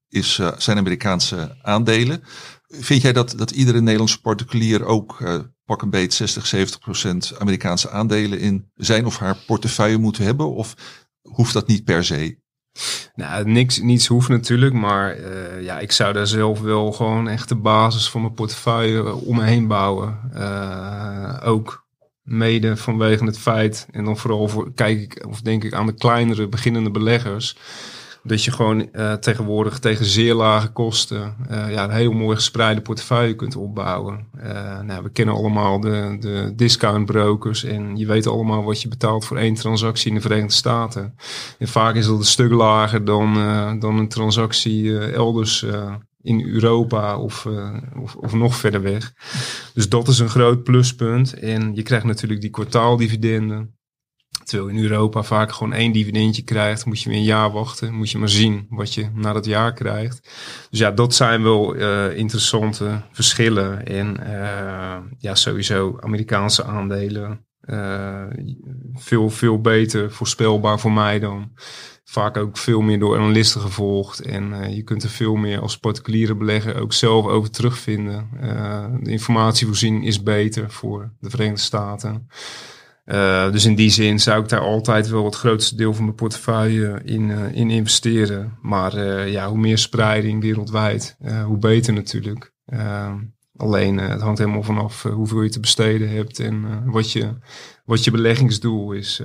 [0.10, 2.24] is, zijn Amerikaanse aandelen.
[2.68, 5.24] Vind jij dat, dat iedere Nederlandse particulier ook
[5.66, 10.54] pak een beet 60, 70 procent Amerikaanse aandelen in zijn of haar portefeuille moet hebben?
[10.54, 10.76] Of
[11.22, 12.41] hoeft dat niet per se?
[13.16, 17.50] Nou, niks, niets hoeft natuurlijk, maar eh, ja, ik zou daar zelf wel gewoon echt
[17.50, 20.20] de basis van mijn portefeuille omheen bouwen.
[20.34, 21.86] Eh, ook
[22.22, 25.94] mede vanwege het feit, en dan vooral voor, kijk ik, of denk ik aan de
[25.94, 27.58] kleinere beginnende beleggers,
[28.24, 32.82] dat je gewoon eh, tegenwoordig tegen zeer lage kosten eh, ja, een heel mooi gespreide
[32.82, 34.28] portefeuille kunt opbouwen.
[34.38, 38.88] Eh, nou, we kennen allemaal de, de discount brokers en je weet allemaal wat je
[38.88, 41.16] betaalt voor één transactie in de Verenigde Staten.
[41.60, 43.34] En vaak is dat een stuk lager dan,
[43.80, 45.66] dan een transactie elders
[46.22, 47.48] in Europa of,
[48.02, 49.14] of, of nog verder weg.
[49.74, 51.34] Dus dat is een groot pluspunt.
[51.34, 53.76] En je krijgt natuurlijk die kwartaaldividenden.
[54.44, 57.94] Terwijl in Europa vaak gewoon één dividendje krijgt, moet je weer een jaar wachten.
[57.94, 60.30] Moet je maar zien wat je na dat jaar krijgt.
[60.70, 63.86] Dus ja, dat zijn wel eh, interessante verschillen.
[63.86, 67.46] En eh, ja, sowieso Amerikaanse aandelen.
[67.62, 68.24] eh,
[68.94, 71.52] veel, veel beter voorspelbaar voor mij dan.
[72.04, 74.22] Vaak ook veel meer door analisten gevolgd.
[74.22, 78.30] En je kunt er veel meer als particuliere belegger ook zelf over terugvinden.
[79.04, 82.28] De informatievoorziening is beter voor de Verenigde Staten.
[83.06, 86.16] Uh, dus in die zin zou ik daar altijd wel het grootste deel van mijn
[86.16, 88.58] portefeuille in, uh, in investeren.
[88.62, 92.54] Maar ja, hoe meer spreiding wereldwijd, hoe beter natuurlijk.
[93.56, 97.34] alleen het hangt helemaal vanaf hoeveel je te besteden hebt en wat, je,
[97.86, 99.22] wat je beleggingsdoel is.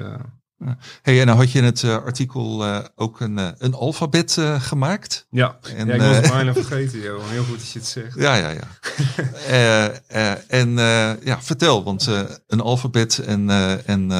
[1.02, 4.38] Hey, en dan had je in het uh, artikel uh, ook een, uh, een alfabet
[4.58, 5.26] gemaakt.
[5.30, 7.28] Ja, en, ja ik was het bijna vergeten, Johan.
[7.28, 8.14] Heel goed dat je het zegt.
[8.18, 9.90] Ja, ja, ja.
[10.48, 10.70] en
[11.24, 12.10] ja, vertel, want
[12.46, 13.50] een alfabet en,
[13.86, 14.12] en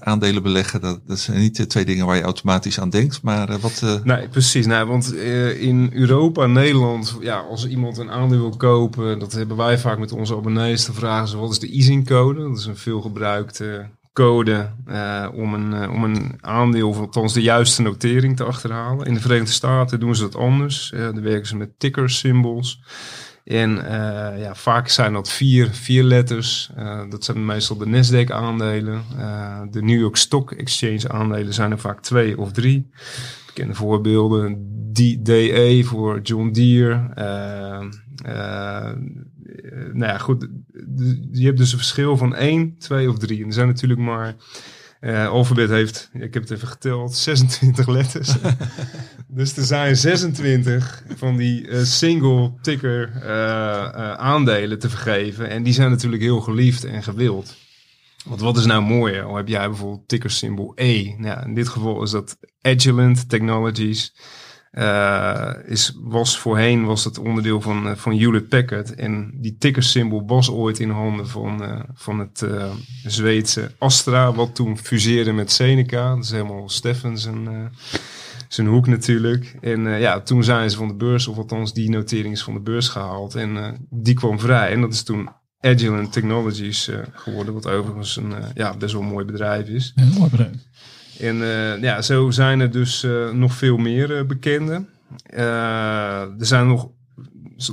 [0.00, 3.22] aandelen beleggen, dat, dat, zijn niet de twee dingen waar je automatisch aan denkt.
[3.22, 3.82] Maar wat...
[4.04, 4.66] Nee, precies.
[4.66, 9.78] Nou, want in Europa, Nederland, ja, als iemand een aandeel wil kopen, dat hebben wij
[9.78, 12.42] vaak met onze abonnees, dan vragen ze wat is de easing-code?
[12.48, 17.42] Dat is een veelgebruikte code uh, om, een, uh, om een aandeel, of althans de
[17.42, 19.06] juiste notering te achterhalen.
[19.06, 20.92] In de Verenigde Staten doen ze dat anders.
[20.94, 22.82] Uh, dan werken ze met ticker symbols.
[23.44, 23.70] En
[24.38, 26.70] ja, vaak zijn dat vier, vier letters.
[27.08, 29.02] dat zijn meestal de Nasdaq aandelen.
[29.70, 32.90] de New York Stock Exchange aandelen zijn er vaak twee of drie.
[33.46, 34.66] Bekende voorbeelden.
[35.22, 37.10] DE voor John Deere.
[39.92, 40.48] Nou ja, goed.
[41.32, 43.40] Je hebt dus een verschil van 1, 2 of 3.
[43.40, 44.34] En er zijn natuurlijk maar
[45.02, 48.34] Eh, alfabet heeft, ik heb het even geteld, 26 letters.
[49.28, 55.48] dus er zijn 26 van die eh, single ticker eh, eh, aandelen te vergeven.
[55.48, 57.56] En die zijn natuurlijk heel geliefd en gewild.
[58.24, 59.22] Want wat is nou mooier?
[59.22, 61.14] Al heb jij bijvoorbeeld ticker symbool E.
[61.16, 64.14] Nou, in dit geval is dat Agilent Technologies.
[64.72, 68.94] Eh, is, was voorheen was het onderdeel van, eh, van Hewlett Packard.
[68.94, 72.46] En die tickersymbool was ooit in handen van, eh, van het
[73.04, 76.14] Zweedse Astra, wat toen fuseerde met Seneca.
[76.14, 77.72] Dat is helemaal Steffen zijn,
[78.48, 79.56] zijn hoek natuurlijk.
[79.60, 82.60] En ja, toen zijn ze van de beurs, of althans die notering is van de
[82.60, 83.34] beurs gehaald.
[83.34, 84.72] En die kwam vrij.
[84.72, 85.28] En dat is toen
[85.60, 89.92] Agilent Technologies geworden, wat overigens een ja, best wel een mooi bedrijf is.
[89.94, 90.56] Heel mooi bedrijf.
[91.22, 94.84] En eh, ja, zo zijn er dus eh, nog veel meer eh, bekende.
[95.26, 96.88] Er zijn nog,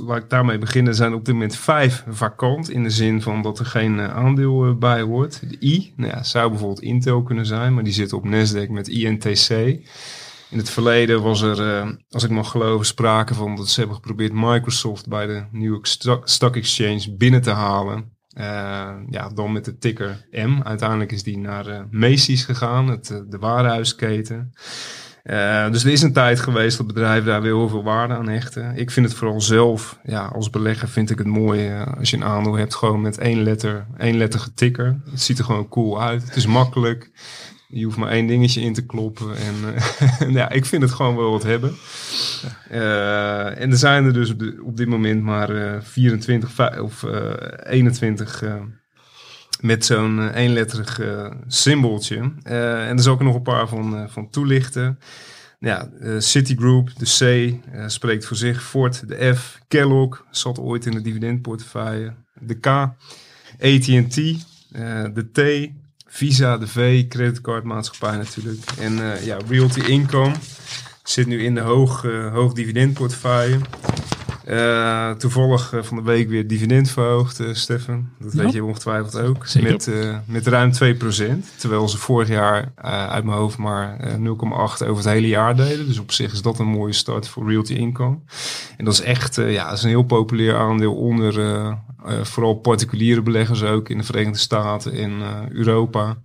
[0.06, 2.70] laat ik daarmee beginnen, er zijn op dit moment vijf vakant.
[2.70, 5.50] In de zin van dat er geen aandeel bij hoort.
[5.50, 8.88] De I, nou ja, zou bijvoorbeeld Intel kunnen zijn, maar die zit op Nasdaq met
[8.88, 9.50] INTC.
[10.50, 14.32] In het verleden was er, als ik mag geloven, sprake van dat ze hebben geprobeerd
[14.32, 18.18] Microsoft bij de Sto- Stock Exchange binnen te halen.
[18.30, 20.60] Eh, ja, dan met de ticker M.
[20.62, 24.52] Uiteindelijk is die naar eh, Macy's gegaan, het, eh, de warenhuisketen.
[25.70, 28.76] Dus er is een tijd geweest dat bedrijven daar weer heel veel waarde aan hechten.
[28.76, 32.24] Ik vind het vooral zelf, ja, als belegger vind ik het mooi als je een
[32.24, 35.00] aandeel hebt gewoon met één letter, één letterige ticker.
[35.10, 36.22] Het ziet er gewoon cool uit.
[36.22, 37.10] Het is makkelijk.
[37.72, 39.36] Je hoeft maar één dingetje in te kloppen.
[39.36, 41.74] En eh, ja, ik vind het gewoon wel wat hebben.
[42.68, 44.30] Eh, en er zijn er dus
[44.62, 47.32] op, dit moment maar eh, 24 vij- of eh
[47.72, 48.54] 21 eh,
[49.60, 51.00] met zo'n eenletterig
[51.46, 52.32] symbooltje.
[52.42, 54.98] En er zal ik er nog een paar van, van toelichten.
[55.58, 57.54] Ja, Citigroup, de C,
[57.90, 58.62] spreekt voor zich.
[58.62, 59.58] Ford, de F.
[59.68, 62.14] Kellogg, zat ooit in de dividendportefeuille.
[62.40, 62.66] De K.
[62.66, 64.14] AT&T,
[65.14, 65.70] de T.
[66.12, 68.60] Visa, de V, creditcardmaatschappij natuurlijk.
[68.78, 70.34] En eh, ja, Realty Income
[71.02, 73.58] zit nu in de hoog, eh, hoog dividendportefeuille.
[74.44, 78.08] Eh, toevallig eh, van de week weer dividend verhoogd, eh Stefan.
[78.18, 78.42] Dat Ja.
[78.42, 79.46] weet je ongetwijfeld ook.
[79.46, 79.70] Zeker.
[79.70, 79.90] Met,
[80.24, 81.50] met ruim 2%.
[81.56, 82.72] Terwijl ze vorig jaar
[83.08, 85.86] uit mijn hoofd maar eh, 0,8 over het hele jaar deden.
[85.86, 88.18] Dus op zich is dat een mooie start voor Realty Income.
[88.76, 91.34] En dat is echt ja, dat is een heel populair aandeel onder
[92.22, 95.12] vooral particuliere beleggers ook in de Verenigde Staten en
[95.52, 96.16] Europa.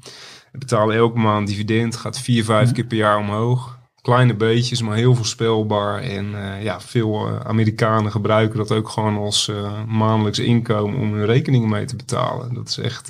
[0.51, 3.74] Betalen elke maand dividend, gaat vier, vijf keer per jaar omhoog.
[4.05, 6.01] Kleine beetjes, maar heel voorspelbaar.
[6.01, 11.13] En eh, ja, veel eh, Amerikanen gebruiken dat ook gewoon als eh, maandelijks inkomen om
[11.13, 12.53] hun rekeningen mee te betalen.
[12.53, 13.09] Dat is echt,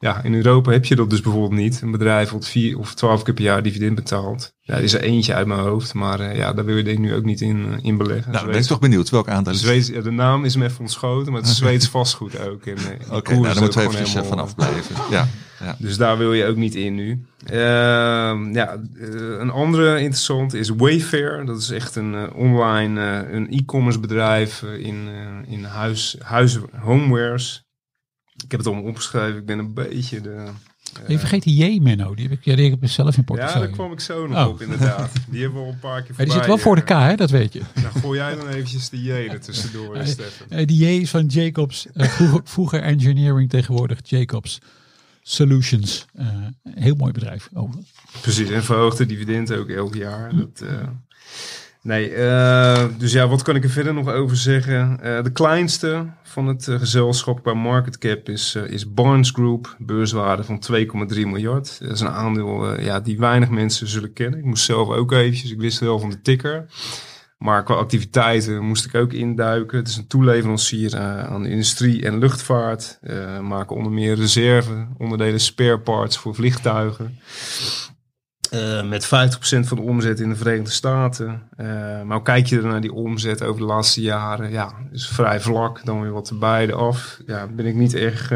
[0.00, 1.80] ja, in Europa heb je dat dus bijvoorbeeld niet.
[1.80, 4.54] Een bedrijf wat vier of twaalf keer per jaar dividend betaalt.
[4.60, 7.04] Ja, er is er eentje uit mijn hoofd, maar ja, daar wil je denk ik
[7.04, 8.32] nu ook niet in, in beleggen.
[8.32, 9.68] Nou, ben ik toch benieuwd welk aandeel het is.
[9.68, 12.52] Zweeds, ja, de naam is me even ontschoten, maar het is Zweeds vastgoed ook.
[12.52, 14.96] Oké, nou, daar moeten we van helemaal- afblijven.
[15.10, 15.28] Ja,
[15.60, 15.76] ja.
[15.78, 17.24] dus daar wil je ook niet in nu.
[17.46, 21.44] Ehm, ja, eh, een andere interessant is Wayfair.
[21.46, 26.58] Dat is echt een eh, online, eh, een e-commerce bedrijf in, eh, in huis, huis,
[26.78, 27.64] homewares.
[28.44, 29.36] Ik heb het allemaal opgeschreven.
[29.38, 30.30] Ik ben een beetje de...
[31.02, 32.14] eh, Je vergeet die J, Menno.
[32.14, 33.66] Die heb ik, ja, die heb ik zelf in ja, portefeuille.
[33.66, 34.48] daar kwam ik zo nog Oh.
[34.48, 35.12] op inderdaad.
[35.30, 36.36] Die hebben we al een paar keer Maar die voorbij.
[36.36, 37.14] zit wel voor de K, hè?
[37.14, 37.60] dat weet je.
[37.74, 40.46] Nou, gooi jij dan eventjes de J er tussendoor, Stefan.
[40.48, 41.86] Eh, die J is van Jacobs.
[41.94, 44.58] vroeger, vroeger engineering, tegenwoordig Jacobs
[45.28, 46.06] Solutions.
[46.14, 47.48] Een heel mooi bedrijf.
[47.52, 47.72] Oh,
[48.20, 50.36] Precies, en verhoogde dividend ook elk jaar.
[50.36, 50.88] Dat, eh,
[51.82, 54.98] nee, eh, dus ja, wat kan ik er verder nog over zeggen?
[55.24, 61.26] De kleinste van het gezelschap qua market cap is, is Barnes Group, beurswaarde van 2,3
[61.26, 61.78] miljard.
[61.80, 64.38] Dat is een aandeel ja, die weinig mensen zullen kennen.
[64.38, 66.66] Ik moest zelf ook eventjes, ik wist wel van de ticker.
[67.36, 69.78] Maar qua activiteiten moest ik ook induiken.
[69.78, 72.98] Het is een toeleverancier eh, aan de industrie en luchtvaart.
[73.00, 77.18] Eh, maken onder meer reserve, onderdelen, spare parts voor vliegtuigen.
[78.50, 79.08] Eh, met 50%
[79.66, 81.48] van de omzet in de Verenigde Staten.
[81.56, 84.50] Eh, maar kijk je naar die omzet over de laatste jaren?
[84.50, 85.84] Ja, is vrij vlak.
[85.84, 87.20] Dan weer wat erbij af.
[87.26, 88.32] Ja, ben ik niet erg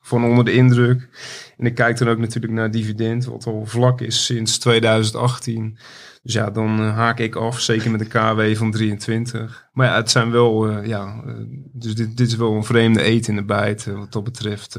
[0.00, 1.08] van onder de indruk.
[1.56, 5.78] En ik kijk dan ook natuurlijk naar dividend, wat al vlak is sinds 2018.
[6.22, 9.68] Dus ja, dan eh, haak ik af, zeker met een KW van 23.
[9.72, 11.34] Maar ja, het zijn wel, eh, ja, eh,
[11.72, 14.78] dus dit, dit is wel een vreemde eet in de bijt wat dat betreft.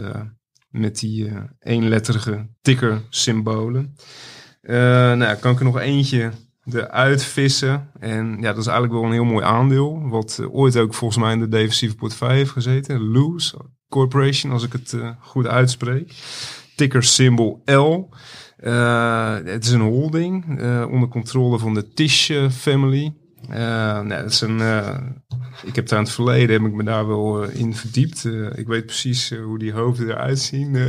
[0.70, 3.96] met die eenletterige ticker symbolen.
[4.62, 6.32] Nou, kan ik er nog eentje
[6.66, 7.90] eruit vissen.
[8.00, 10.10] En ja, dat is eigenlijk wel een heel mooi aandeel.
[10.10, 13.02] Wat ooit ook volgens mij in de defensieve portefeuille heeft gezeten.
[13.02, 13.58] Loose
[13.90, 16.14] Corporation, als ik het goed uitspreek.
[16.76, 18.10] Ticker symbol L.
[18.64, 23.14] Eh, het is een holding eh, onder controle van de Tisch family.
[23.50, 23.58] Eh,
[24.02, 24.60] nou, dat is een,
[25.64, 28.26] ik heb daar in het verleden heb ik me daar wel in verdiept.
[28.56, 30.76] Ik weet precies hoe die hoofden eruit zien.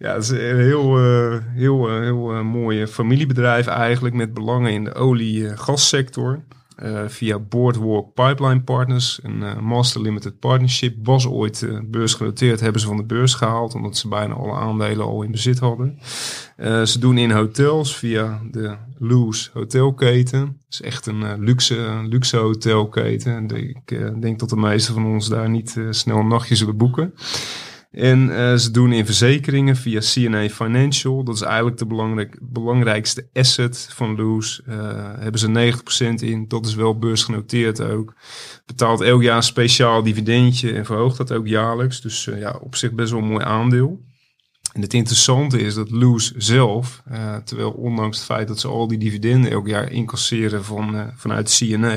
[0.00, 0.98] Ja, het is een heel,
[1.42, 6.44] heel, heel uh, mooi familiebedrijf eigenlijk met belangen in de olie-gassector.
[7.06, 10.96] Via Boardwalk Pipeline Partners, een Master Limited Partnership.
[11.02, 15.22] Was ooit beursgenoteerd, hebben ze van de beurs gehaald omdat ze bijna alle aandelen al
[15.22, 15.98] in bezit hadden.
[16.86, 20.40] ze doen in hotels via de Loose hotelketen.
[20.40, 23.48] Het is echt een luxe, luxe hotelketen.
[23.48, 27.14] Ik denk dat de meesten van ons daar niet snel een nachtje zullen boeken.
[27.98, 31.24] En uh, ze doen in verzekeringen via CNA Financial.
[31.24, 34.62] Dat is eigenlijk de belangrijk, belangrijkste asset van Loos.
[34.68, 34.74] Uh,
[35.18, 35.72] hebben ze
[36.12, 36.48] 90% in.
[36.48, 38.14] Dat is wel beursgenoteerd ook.
[38.66, 42.00] Betaalt elk jaar een speciaal dividendje en verhoogt dat ook jaarlijks.
[42.00, 44.00] Dus uh, ja, op zich best wel een mooi aandeel.
[44.78, 48.88] En het interessante is dat Loose zelf, uh, terwijl ondanks het feit dat ze al
[48.88, 51.94] die dividenden elk jaar incasseren van, uh, vanuit CNA,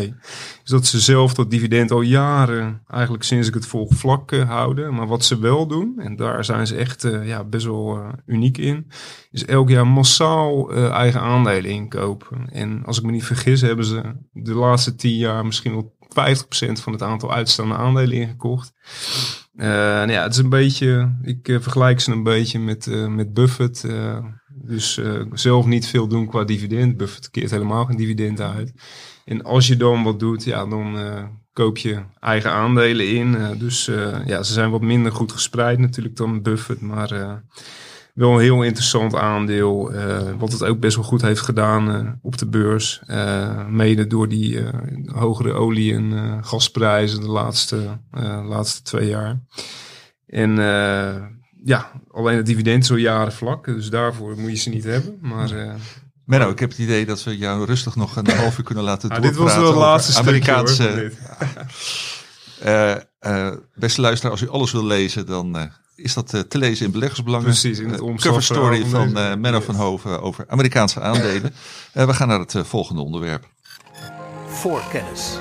[0.64, 4.50] is dat ze zelf dat dividend al jaren, eigenlijk sinds ik het volg, vlak uh,
[4.50, 4.94] houden.
[4.94, 8.92] Maar wat ze wel doen, en daar zijn ze echt ja, best wel uniek in,
[9.32, 12.50] is elk jaar massaal eigen aandelen inkopen.
[12.52, 16.82] En als ik me niet vergis, hebben ze de laatste tien jaar misschien wel 50%
[16.82, 18.74] van het aantal uitstaande aandelen ingekocht.
[19.56, 23.08] Uh, nou ja, het is een beetje, ik uh, vergelijk ze een beetje met, uh,
[23.08, 23.88] met Buffett.
[24.64, 25.00] dus
[25.34, 26.98] zelf niet veel doen qua dividend.
[26.98, 28.74] Buffett keert helemaal geen dividend uit.
[29.26, 30.98] En als je dan wat doet, ja, dan
[31.54, 33.58] koop je eigen aandelen in.
[33.58, 33.86] dus
[34.26, 36.82] ja, ze zijn wat minder goed gespreid natuurlijk dan Buffett.
[36.82, 37.42] Maar
[38.14, 39.94] wel een heel interessant aandeel.
[39.94, 43.02] Uh, wat het ook best wel goed heeft gedaan uh, op de beurs.
[43.08, 44.64] Uh, mede door die
[45.06, 48.00] hogere olie- en gasprijzen de laatste,
[48.48, 49.40] laatste twee jaar.
[50.28, 50.56] En
[51.64, 53.66] ja, alleen het dividend is al jaren vlak.
[53.66, 55.18] Dus daarvoor moet je ze niet hebben.
[55.22, 55.80] Maar...
[56.26, 59.10] Menno, ik heb het idee dat we jou rustig nog een half uur kunnen laten
[59.10, 59.46] ah, doorpraten.
[59.46, 61.12] Dit was wel het laatste Amerikaanse.
[63.76, 65.72] beste luisteraar, als u alles wil lezen, dan
[66.02, 67.46] is dat eh, te lezen in beleggersbelangen.
[67.46, 71.54] Precies, in het uh, cover story van uh, Menno van Hoven over Amerikaanse aandelen.
[71.94, 73.50] we gaan naar het volgende onderwerp.
[74.48, 75.38] Voorkennis.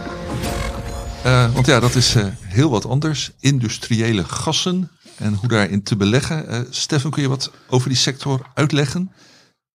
[1.55, 3.31] want ja, dat is heel wat anders.
[3.41, 6.67] Industriële gassen en hoe daarin te beleggen.
[6.71, 9.13] Stefan, kun je wat over die sector uitleggen?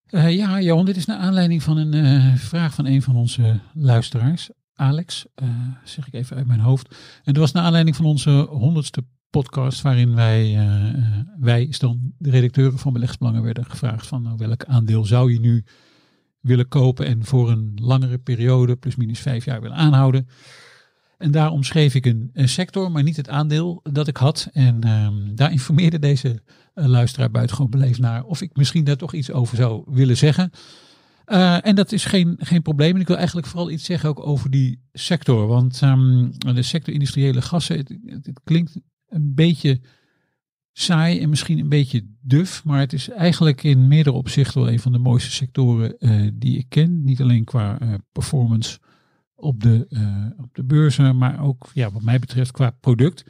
[0.10, 4.50] ja, Johan, dit is naar aanleiding van een vraag van een van onze luisteraars.
[4.76, 5.26] Alex,
[5.84, 6.88] zeg ik even uit mijn hoofd.
[7.24, 9.04] En dat was naar aanleiding van onze honderdste
[9.42, 10.96] podcast waarin wij, uh,
[11.40, 15.40] wij is dan de redacteuren van Beleggsbelangen werden gevraagd van nou, welk aandeel zou je
[15.40, 15.64] nu
[16.40, 20.28] willen kopen en voor een langere periode, plus minus vijf jaar willen aanhouden.
[21.18, 24.50] En daar omschreef ik een, sector, maar niet het aandeel dat ik had.
[24.54, 26.42] En um, daar informeerde deze
[26.76, 30.52] uh, luisteraar buitengewoon beleefd naar of ik misschien daar toch iets over zou willen zeggen.
[31.62, 32.96] En dat is geen, geen probleem.
[32.96, 35.48] En ik wil eigenlijk vooral iets zeggen ook over die sector.
[35.48, 39.80] Want um, de sector industriële gassen, het klinkt een beetje
[40.78, 42.64] saai en misschien een beetje duf.
[42.64, 46.58] Maar het is eigenlijk in meerdere opzichten wel een van de mooiste sectoren uh, die
[46.58, 47.04] ik ken.
[47.04, 48.80] Niet alleen qua uh, performance
[49.36, 53.26] op de, uh, op de beurzen, maar ook ja, wat mij betreft qua product.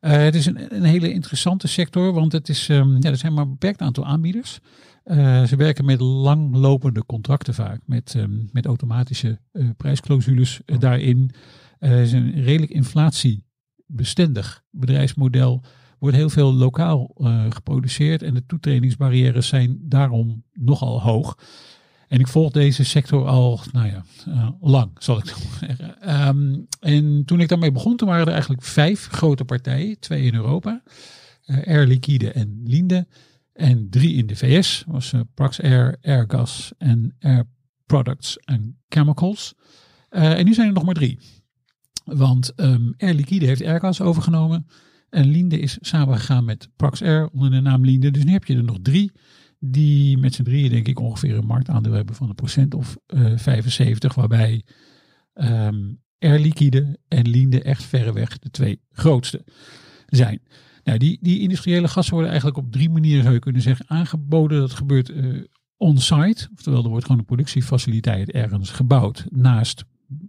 [0.00, 3.44] het is een, een, hele interessante sector, want het is, um, ja, er zijn maar
[3.44, 4.58] een beperkt aantal aanbieders.
[5.46, 9.40] ze werken met langlopende contracten vaak, met, um, met automatische
[9.76, 11.30] prijsclausules daarin.
[11.78, 13.44] Er is een redelijk inflatie
[13.92, 15.64] bestendig bedrijfsmodel
[16.02, 21.38] wordt heel veel lokaal uh, geproduceerd en de toetredingsbarrières zijn daarom nogal hoog.
[22.08, 25.24] En ik volg deze sector al, nou ja, uh, lang, zal ik
[25.60, 26.28] zeggen.
[26.28, 30.34] Um, en toen ik daarmee begon, toen waren er eigenlijk vijf grote partijen, twee in
[30.34, 30.82] Europa,
[31.46, 33.06] uh, Air Liquide en Linde,
[33.52, 37.44] en drie in de VS, was Praxair, Airgas en Air
[37.86, 39.54] Products and Chemicals.
[40.08, 41.18] en nu zijn er nog maar drie.
[42.04, 44.66] Want um, Air Liquide heeft Airgas overgenomen.
[45.10, 48.10] En Linde is samengegaan met Praxair onder de naam Linde.
[48.10, 49.12] Dus nu heb je er nog drie.
[49.58, 53.38] Die met z'n drieën denk ik ongeveer een marktaandeel hebben van een procent of uh,
[53.38, 54.14] 75.
[54.14, 54.64] Waarbij
[55.34, 59.44] um, Air Liquide en Linde echt verreweg de twee grootste
[60.06, 60.40] zijn.
[60.84, 64.60] Nou, die, die industriële gassen worden eigenlijk op drie manieren zou je kunnen zeggen aangeboden.
[64.60, 65.44] Dat gebeurt uh,
[65.76, 66.48] on-site.
[66.54, 69.84] Oftewel er wordt gewoon een productiefaciliteit ergens gebouwd naast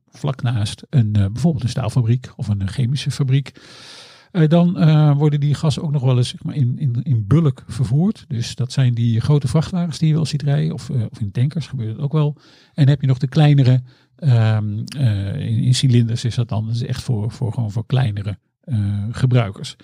[0.10, 3.62] vlak naast een, uh, bijvoorbeeld een staalfabriek of een chemische fabriek.
[4.32, 7.28] Uh, dan uh, worden die gassen ook nog wel eens zeg maar, in, in, in
[7.28, 8.26] bulk vervoerd.
[8.28, 10.74] Dus dat zijn die grote vrachtwagens die je wel ziet rijden.
[10.74, 12.38] Of, of in tankers gebeurt het ook wel.
[12.74, 13.82] En heb je nog de kleinere,
[14.20, 14.84] um,
[15.38, 16.70] in, in, cilinders is dat dan.
[16.70, 18.38] Is echt voor, voor, gewoon voor kleinere
[19.12, 19.76] gebruikers.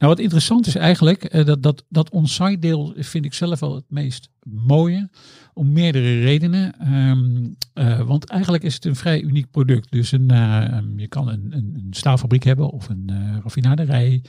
[0.00, 3.74] Nou, wat interessant is eigenlijk, eh, dat, dat, dat on-site deel vind ik zelf wel
[3.74, 5.10] het meest mooie.
[5.54, 6.78] Om meerdere redenen.
[6.78, 9.90] Ehm, eh, want eigenlijk is het een vrij uniek product.
[9.90, 14.22] Dus een, eh, je kan een, een, staalfabriek hebben of een eh, raffinaderij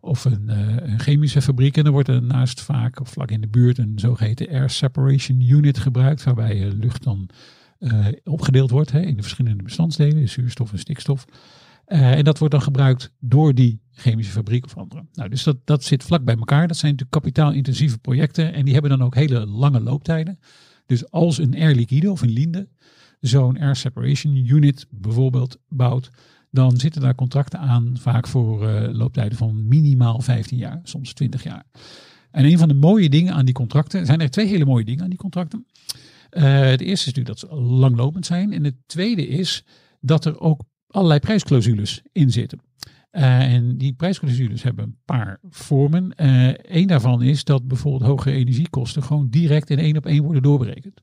[0.00, 0.48] of een,
[0.90, 1.76] een chemische fabriek.
[1.76, 5.40] En dan wordt er naast vaak of vlak in de buurt een zogeheten air separation
[5.40, 6.22] unit gebruikt.
[6.22, 7.28] Waarbij lucht dan
[8.24, 11.24] opgedeeld wordt hè, in de verschillende bestandsdelen, zuurstof en stikstof.
[11.92, 15.04] Eh, en dat wordt dan gebruikt door die chemische fabriek of andere.
[15.12, 16.68] Nou, dus dat, dat zit vlak bij elkaar.
[16.68, 20.38] Dat zijn natuurlijk kapitaalintensieve projecten en die hebben dan ook hele lange looptijden.
[20.86, 22.68] Dus als een Air Liquide of een Linde
[23.20, 26.10] zo'n Air Separation Unit bijvoorbeeld bouwt,
[26.50, 31.42] dan zitten daar contracten aan, vaak voor eh, looptijden van minimaal 15 jaar, soms 20
[31.42, 31.64] jaar.
[32.30, 35.02] En een van de mooie dingen aan die contracten, zijn er twee hele mooie dingen
[35.02, 35.66] aan die contracten.
[36.30, 38.52] Eh, het eerste is natuurlijk dat ze langlopend zijn.
[38.52, 39.64] En het tweede is
[40.00, 40.62] dat er ook
[40.92, 42.60] allerlei prijsclausules in zitten.
[43.10, 46.12] Eh, en die prijsclausules hebben een paar vormen.
[46.76, 51.02] Eén daarvan is dat bijvoorbeeld hogere energiekosten gewoon direct in één op één worden doorberekend.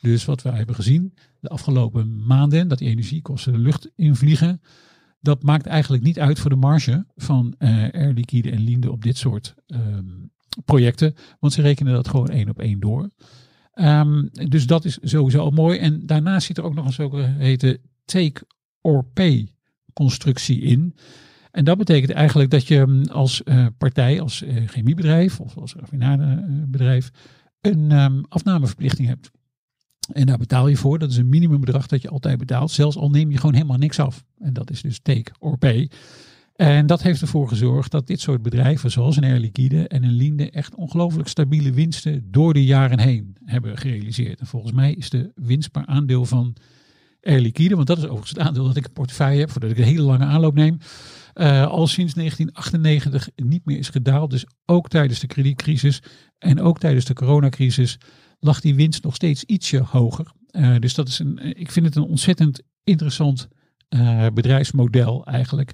[0.00, 4.60] Dus wat we hebben gezien de afgelopen maanden, dat die energiekosten de lucht invliegen,
[5.20, 9.02] dat maakt eigenlijk niet uit voor de marge van eh Air Liquide en Linde op
[9.02, 10.04] dit soort ehm,
[10.64, 11.14] projecten.
[11.40, 13.10] Want ze rekenen dat gewoon één op één door.
[13.72, 15.78] Ehm, dus dat is sowieso al mooi.
[15.78, 18.46] En daarnaast zit er ook nog een zogeheten take
[18.88, 19.52] or pay
[19.92, 20.94] constructie in.
[21.50, 25.74] En dat betekent eigenlijk dat je mm, als eh, partij, als eh, chemiebedrijf of als
[25.74, 27.10] raffinaderibedrijf
[27.60, 29.30] een ehm, afnameverplichting hebt.
[30.12, 30.98] En daar betaal je voor.
[30.98, 32.70] Dat is een minimumbedrag dat je altijd betaalt.
[32.70, 34.24] Zelfs al neem je gewoon helemaal niks af.
[34.38, 35.90] En dat is dus take or pay.
[36.54, 40.12] En dat heeft ervoor gezorgd dat dit soort bedrijven, zoals een Air Liquide en een
[40.12, 44.40] Linde, echt ongelooflijk stabiele winsten door de jaren heen hebben gerealiseerd.
[44.40, 46.56] En volgens mij is de winst per aandeel van
[47.20, 49.78] Air Liquide, want dat is overigens het aandeel dat ik een portefeuille heb, voordat ik
[49.78, 50.78] een hele lange aanloop neem,
[51.34, 54.30] eh, al sinds 1998 niet meer is gedaald.
[54.30, 56.02] Dus ook tijdens de kredietcrisis
[56.38, 57.98] en ook tijdens de coronacrisis
[58.38, 60.32] lag die winst nog steeds ietsje hoger.
[60.50, 63.48] Uh, dus dat is een, ik vind het een ontzettend interessant
[63.88, 65.72] uh, bedrijfsmodel eigenlijk.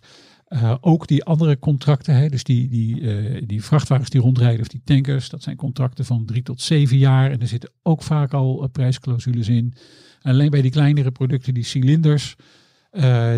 [0.54, 4.80] Uh, ook die andere contracten, hè, dus die, die, die vrachtwagens die rondrijden of die
[4.84, 7.30] tankers, dat zijn contracten van drie tot zeven jaar.
[7.30, 9.74] En er zitten ook vaak al prijsclausules in.
[10.20, 12.36] Alleen bij die kleinere producten, die cilinders,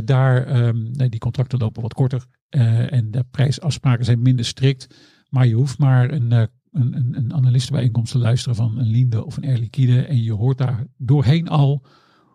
[0.05, 2.27] daar, um, nee, die contracten lopen wat korter.
[2.49, 4.87] en de prijsafspraken zijn minder strikt.
[5.29, 9.59] Maar je hoeft maar een een, een, te luisteren van een Linde of een Air
[9.59, 10.03] Liquide.
[10.03, 11.85] En je hoort daar doorheen al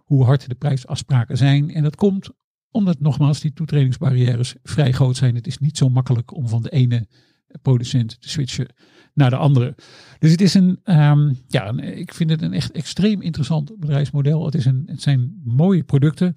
[0.05, 1.73] hoe hard de prijsafspraken zijn.
[1.73, 2.29] En dat komt
[2.72, 5.36] omdat nogmaals die toetredingsbarrières vrij groot zijn.
[5.36, 7.07] Het is niet zo makkelijk om van de ene
[7.61, 8.67] producent te switchen
[9.13, 9.76] naar de andere.
[10.19, 14.45] Dus het is een, um, ja, ik vind het een echt extreem interessant bedrijfsmodel.
[14.45, 16.34] Het, is een, het zijn mooie producten.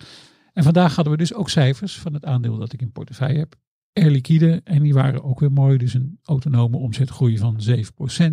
[0.53, 3.55] En vandaag hadden we dus ook cijfers van het aandeel dat ik in portefeuille heb.
[3.93, 4.61] Air Liquide.
[4.65, 5.79] En die waren ook weer mooi.
[5.79, 8.25] Dus een autonome omzetgroei van 7%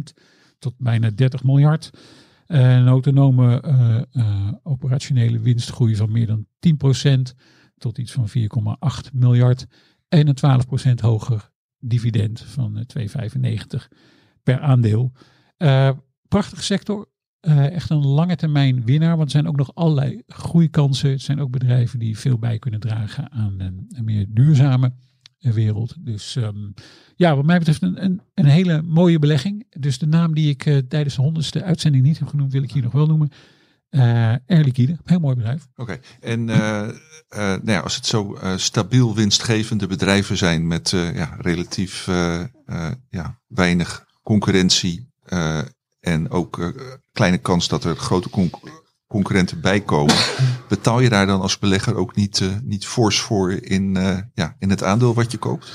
[0.59, 1.89] tot bijna 30 miljard.
[2.47, 6.45] Een autonome uh, uh, operationele winstgroei van meer dan
[7.31, 7.35] 10%
[7.81, 9.65] tot iets van 4,8 miljard.
[10.07, 13.87] En een 12% hoger dividend van 2,95
[14.43, 15.11] per aandeel.
[15.57, 15.89] Uh,
[16.27, 17.09] prachtige sector.
[17.41, 19.15] echt een lange termijn winnaar.
[19.15, 21.09] Want er zijn ook nog allerlei groeikansen.
[21.09, 24.93] Het zijn ook bedrijven die veel bij kunnen dragen aan een, meer duurzame
[25.39, 25.95] wereld.
[25.99, 26.73] Dus um,
[27.15, 29.65] ja, wat mij betreft een, een, een, hele mooie belegging.
[29.79, 32.83] Dus de naam die ik tijdens de honderdste uitzending niet heb genoemd, wil ik hier
[32.83, 33.29] nog wel noemen.
[33.91, 34.01] Uh,
[34.47, 35.67] Air Liquide, heel mooi bedrijf.
[35.75, 36.01] Oké, okay.
[36.19, 36.55] en uh,
[37.29, 42.05] nou ja, als het zo stabiel winstgevende bedrijven zijn met ja, relatief
[43.09, 45.09] ja, weinig concurrentie
[45.99, 46.73] en ook
[47.11, 48.29] kleine kans dat er grote
[49.07, 50.15] concurrenten bijkomen.
[50.69, 53.93] Betaal je daar dan als belegger ook niet, niet fors voor in,
[54.33, 55.71] ja, in het aandeel wat je koopt?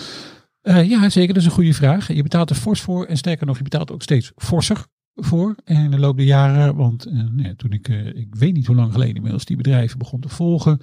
[0.63, 1.35] Ja, zeker.
[1.35, 2.13] Dat is een goede vraag.
[2.13, 3.05] Je betaalt er fors voor.
[3.05, 4.87] En sterker nog, je betaalt ook steeds forser
[5.17, 5.55] voor.
[5.65, 9.15] En de loop der jaren, want nee, toen ik, ik weet niet hoe lang geleden
[9.15, 10.79] inmiddels die bedrijven begon te volgen.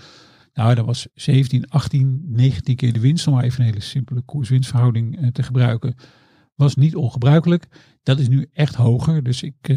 [0.53, 3.27] Nou, dat was 17, 18, 19 keer de winst.
[3.27, 5.95] Om maar even een hele simpele koers-winstverhouding te gebruiken.
[6.55, 7.67] Was niet ongebruikelijk.
[8.03, 9.23] Dat is nu echt hoger.
[9.23, 9.67] Dus ik,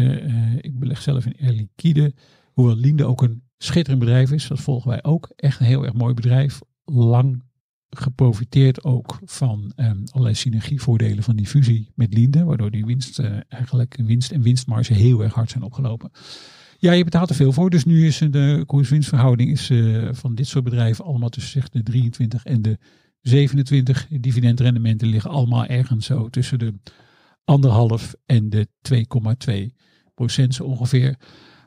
[0.60, 2.14] ik beleg zelf in Air Liquide.
[2.52, 5.32] Hoewel Linde ook een schitterend bedrijf is, dat volgen wij ook.
[5.36, 6.60] Echt een heel erg mooi bedrijf.
[6.84, 7.42] Lang
[7.96, 12.44] geprofiteerd ook van um, allerlei synergievoordelen van die fusie met Linde.
[12.44, 16.10] Waardoor die winst, uh, eigenlijk winst en winstmarge heel erg hard zijn opgelopen.
[16.78, 17.70] Ja, je betaalt er veel voor.
[17.70, 21.82] Dus nu is de koers-winstverhouding is, uh, van dit soort bedrijven allemaal tussen zeg, de
[21.82, 22.78] 23 en de
[23.20, 24.06] 27.
[24.10, 26.74] Dividendrendementen liggen allemaal ergens zo tussen de
[27.44, 29.74] anderhalf en de 2,2
[30.14, 31.16] procent zo ongeveer.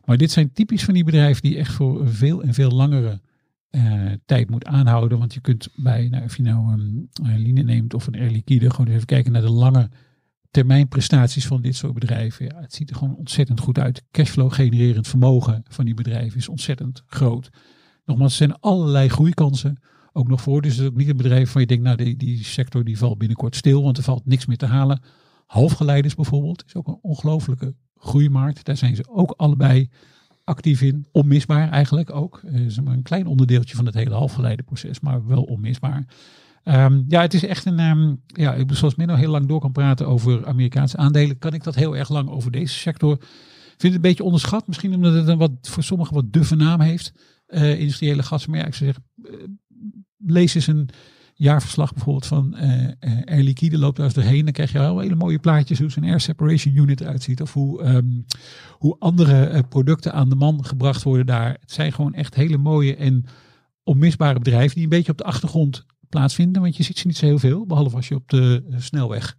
[0.05, 3.21] Maar dit zijn typisch van die bedrijven die echt voor veel en veel langere
[3.69, 5.19] eh, tijd moet aanhouden.
[5.19, 8.69] Want je kunt bij, nou, of je nou een Line neemt of een Air Liquide,
[8.69, 9.89] gewoon even kijken naar de lange
[10.51, 12.45] termijn prestaties van dit soort bedrijven.
[12.45, 14.03] Ja, het ziet er gewoon ontzettend goed uit.
[14.11, 17.49] Cashflow genererend vermogen van die bedrijven is ontzettend groot.
[18.05, 19.79] Nogmaals, er zijn allerlei groeikansen
[20.13, 20.61] ook nog voor.
[20.61, 22.97] Dus het is ook niet een bedrijf van je denkt, nou die, die sector die
[22.97, 25.01] valt binnenkort stil, want er valt niks meer te halen.
[25.45, 28.65] Halfgeleiders bijvoorbeeld is ook een ongelofelijke groeimarkt.
[28.65, 29.89] Daar zijn ze ook allebei
[30.49, 31.05] actief in.
[31.11, 32.41] Onmisbaar eigenlijk ook.
[32.43, 36.05] Is maar een klein onderdeeltje van het hele halfgeleiderproces, maar wel onmisbaar.
[36.63, 37.79] Um, ja, het is echt een.
[37.79, 41.75] Um, ja, zoals Menno heel lang door kan praten over Amerikaanse aandelen, kan ik dat
[41.75, 43.13] heel erg lang over deze sector.
[43.13, 46.55] Ik vind het een beetje onderschat, misschien omdat het een wat voor sommigen wat duffe
[46.55, 47.13] naam heeft.
[47.47, 48.47] Uh, industriële gas.
[48.47, 49.47] Maar ja, ik zou zeggen, uh,
[50.17, 50.89] lees eens een
[51.39, 52.87] jaarverslag bijvoorbeeld van uh,
[53.25, 54.43] Air Liquide loopt daar eens doorheen.
[54.43, 57.41] Dan krijg je wel hele mooie plaatjes hoe zo'n air separation unit eruit ziet.
[57.41, 58.25] Of hoe, um,
[58.71, 61.49] hoe andere uh, producten aan de man gebracht worden daar.
[61.59, 63.25] Het zijn gewoon echt hele mooie en
[63.83, 66.61] onmisbare bedrijven die een beetje op de achtergrond plaatsvinden.
[66.61, 69.37] Want je ziet ze niet zo heel veel, behalve als je op de snelweg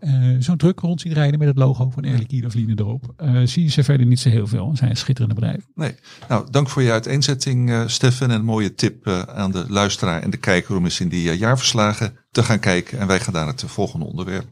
[0.00, 3.14] uh, zo'n truck rond ziet rijden met het logo van Air Liquide of Line erop.
[3.24, 4.70] Uh, zie je ze verder niet zo heel veel.
[4.70, 5.64] Ze zijn schitterende bedrijven.
[5.74, 5.94] Nee.
[6.28, 8.30] Nou, dank voor je uiteenzetting, uh, Stefan.
[8.30, 12.16] En een mooie tip aan de luisteraar en de kijker om eens in die jaarverslagen
[12.30, 12.98] te gaan kijken.
[12.98, 14.46] En wij gaan naar het volgende onderwerp.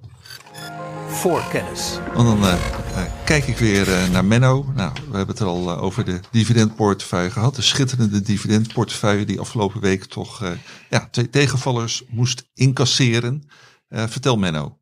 [1.07, 1.99] Voorkennis.
[2.17, 2.39] En dan
[3.25, 4.73] kijk ik weer naar Menno.
[4.75, 7.57] Nou, we hebben het al over de dividendportefeuille gehad.
[7.57, 10.57] De schitterende dividendportefeuille die afgelopen week toch
[10.91, 13.49] ja, twee tegenvallers moest incasseren.
[13.89, 14.78] vertel Menno.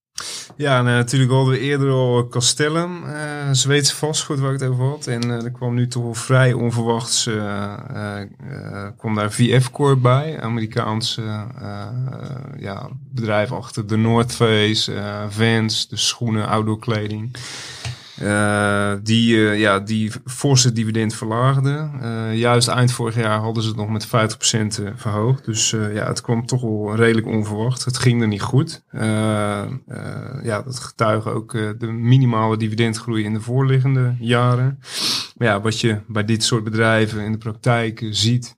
[0.56, 3.12] Ja, nou, natuurlijk hadden we eerder al Castellum, uh,
[3.52, 5.06] Zweedse vastgoed waar ik het over had.
[5.06, 7.30] En er kwam nu toch vrij onverwachts,
[8.96, 10.40] kwam daar VF Corp bij.
[10.40, 11.20] Amerikaans
[12.58, 14.92] ja, bedrijf achter de North Face,
[15.28, 17.36] Vans, de schoenen, outdoor kleding.
[18.22, 21.90] Uh, die, uh, ja, die forse dividend verlaagde.
[22.02, 24.10] Uh, juist eind vorig jaar hadden ze het nog met 50%
[24.94, 25.44] verhoogd.
[25.44, 27.84] Dus ja, het kwam toch wel redelijk onverwacht.
[27.84, 28.84] Het ging er niet goed.
[30.42, 34.78] ja, dat getuigen ook de minimale dividendgroei in de voorliggende jaren.
[35.36, 38.56] Maar ja, wat je bij dit soort bedrijven in de praktijk ziet,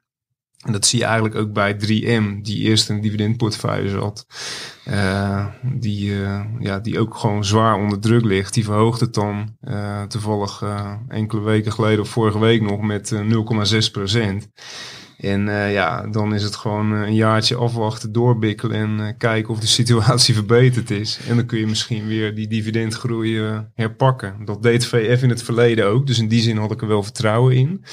[0.59, 4.27] en dat zie je eigenlijk ook bij 3M, die eerst een dividendportefeuille zat.
[4.89, 8.55] Uh, die, uh, ja, die ook gewoon zwaar onder druk ligt.
[8.55, 10.63] Die verhoogt het dan uh, toevallig
[11.09, 14.49] enkele weken geleden of vorige week nog met 0,6 procent.
[15.19, 19.61] En uh, ja, dan is het gewoon een jaartje afwachten, doorbikkelen en uh, kijken of
[19.61, 21.19] de situatie verbeterd is.
[21.29, 24.35] En dan kun je misschien weer die dividendgroei herpakken.
[24.45, 27.03] Dat deed VF in het verleden ook, dus in die zin had ik er wel
[27.03, 27.85] vertrouwen in.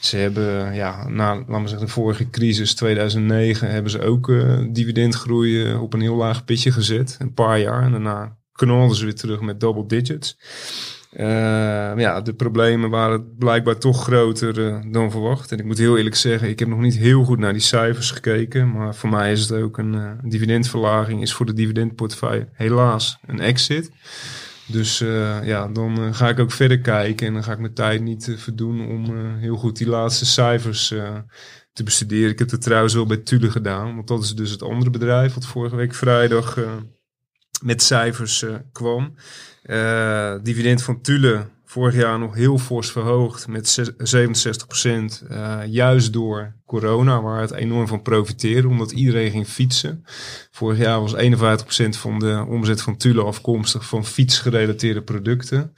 [0.00, 4.32] Ze hebben, ja, na, laten we zeggen, de vorige crisis 2009 hebben ze ook
[4.72, 7.16] dividendgroei op een heel laag pitje gezet.
[7.18, 10.36] Een paar jaar en daarna knalden ze weer terug met double digits.
[11.16, 11.26] Uh,
[11.96, 15.52] ja, de problemen waren blijkbaar toch groter uh, dan verwacht.
[15.52, 18.10] En ik moet heel eerlijk zeggen, ik heb nog niet heel goed naar die cijfers
[18.10, 18.72] gekeken.
[18.72, 23.40] Maar voor mij is het ook een uh, dividendverlaging, is voor de dividendportefeuille helaas een
[23.40, 23.90] exit.
[24.66, 24.98] Dus
[25.42, 28.88] ja, dan ga ik ook verder kijken en dan ga ik mijn tijd niet verdoen
[28.88, 30.94] om heel goed die laatste cijfers
[31.72, 32.30] te bestuderen.
[32.30, 35.34] Ik heb het trouwens wel bij Tule gedaan, want dat is dus het andere bedrijf
[35.34, 36.58] wat vorige week vrijdag
[37.62, 39.14] met cijfers kwam.
[39.66, 45.24] Uh, dividend van Tule vorig jaar nog heel fors verhoogd met 67 procent.
[45.30, 50.04] Uh, juist door corona, waar het enorm van profiteerde, omdat iedereen ging fietsen.
[50.50, 55.72] Vorig jaar was 51% van de omzet van Tule afkomstig van fietsgerelateerde producten.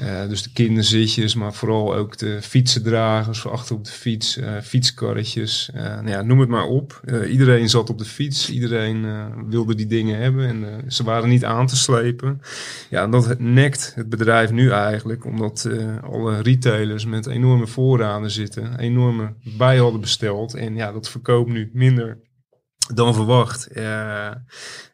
[0.00, 5.70] Uh, dus de kinderzitjes, maar vooral ook de fietsendragers achter op de fiets, uh, fietskarretjes,
[5.74, 7.00] uh, nou ja, noem het maar op.
[7.28, 9.06] iedereen zat op de fiets, iedereen
[9.48, 12.40] wilde die dingen hebben en ze waren niet aan te slepen.
[12.90, 15.68] Ja, en dat nekt het bedrijf nu eigenlijk, omdat
[16.02, 20.00] alle retailers met enorme voorraden zitten, enorme bij hadden
[20.54, 22.20] en ja, dat verkoopt nu minder
[22.94, 23.68] dan verwacht.
[23.76, 24.30] Uh,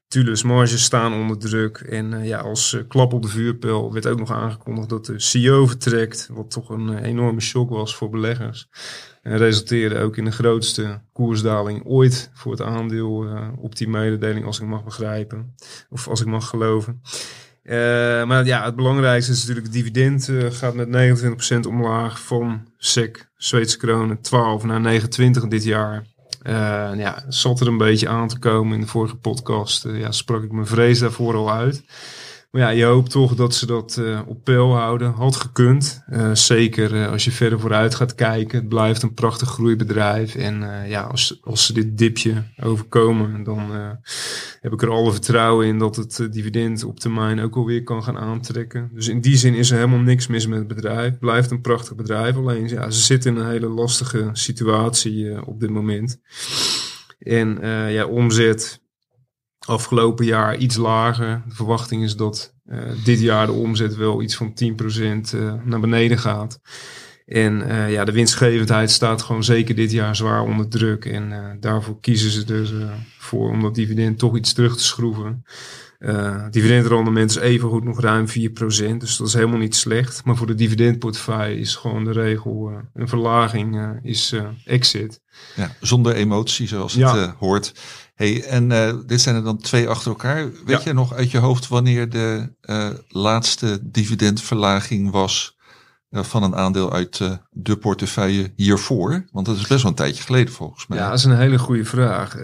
[0.08, 1.78] Tules marges staan onder druk.
[1.78, 5.20] En uh, ja, als uh, klap op de vuurpijl werd ook nog aangekondigd dat de
[5.20, 6.28] CEO vertrekt.
[6.32, 8.68] Wat toch een enorme shock was voor beleggers.
[9.22, 13.26] En resulteerde ook in de grootste koersdaling ooit voor het aandeel
[13.56, 15.54] op die mededeling, als ik mag begrijpen.
[15.88, 17.00] Of als ik mag geloven.
[17.64, 22.68] Uh, maar ja, het belangrijkste is natuurlijk het dividend uh, gaat met 29% omlaag van
[22.76, 26.06] SEC, Zweedse kronen, 12 naar 29 dit jaar.
[26.46, 29.84] Uh, ja, zat er een beetje aan te komen in de vorige podcast.
[29.88, 31.82] ja, sprak ik mijn vrees daarvoor al uit.
[32.54, 35.12] Maar ja, je hoopt toch dat ze dat uh, op peil houden.
[35.12, 36.02] Had gekund.
[36.10, 38.58] Uh, zeker uh, als je verder vooruit gaat kijken.
[38.58, 40.34] Het blijft een prachtig groeibedrijf.
[40.34, 43.70] En ja, als, als ze dit dipje overkomen, dan
[44.64, 48.02] heb ik er alle vertrouwen in dat het eh, dividend op termijn ook alweer kan
[48.02, 48.90] gaan aantrekken.
[48.92, 51.18] Dus in die zin is er helemaal niks mis met het bedrijf.
[51.18, 52.36] Blijft een prachtig bedrijf.
[52.36, 56.20] Alleen ja, ze zitten in een hele lastige situatie eh, op dit moment.
[57.18, 58.80] En eh, ja, omzet
[59.66, 61.42] afgelopen jaar iets lager.
[61.48, 65.80] De verwachting is dat eh, dit jaar de omzet wel iets van 10% eh, naar
[65.80, 66.60] beneden gaat.
[67.26, 71.04] En eh, ja, de winstgevendheid staat gewoon zeker dit jaar zwaar onder druk.
[71.04, 72.72] En daarvoor kiezen ze dus
[73.18, 75.44] voor om dat dividend toch iets terug te schroeven.
[76.50, 78.32] Dividendrendement is evengoed nog ruim 4%,
[78.98, 80.24] dus dat is helemaal niet slecht.
[80.24, 84.34] Maar voor de dividendportefeuille is gewoon de regel een verlaging is
[84.64, 85.20] exit.
[85.56, 87.16] Ja, zonder emotie, zoals het Ja.
[87.16, 87.72] eh, hoort.
[88.14, 90.44] Hey, en eh, dit zijn er dan twee achter elkaar.
[90.44, 90.80] Weet Ja.
[90.84, 95.56] je nog uit je hoofd wanneer de eh, laatste dividendverlaging was
[96.10, 99.24] eh, van een aandeel uit de portefeuille hiervoor?
[99.32, 100.98] Want dat is best wel een tijdje geleden volgens mij.
[100.98, 102.36] Ja, dat is een hele goede vraag.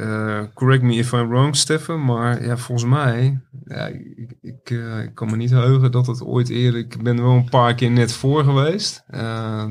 [0.54, 2.04] Correct me if I'm wrong, Stefan.
[2.04, 4.70] Maar ja, volgens mij, ja, ik, ik,
[5.04, 6.80] ik kan me niet heugen dat het ooit eerder...
[6.80, 9.04] Ik ben er wel een paar keer net voor geweest.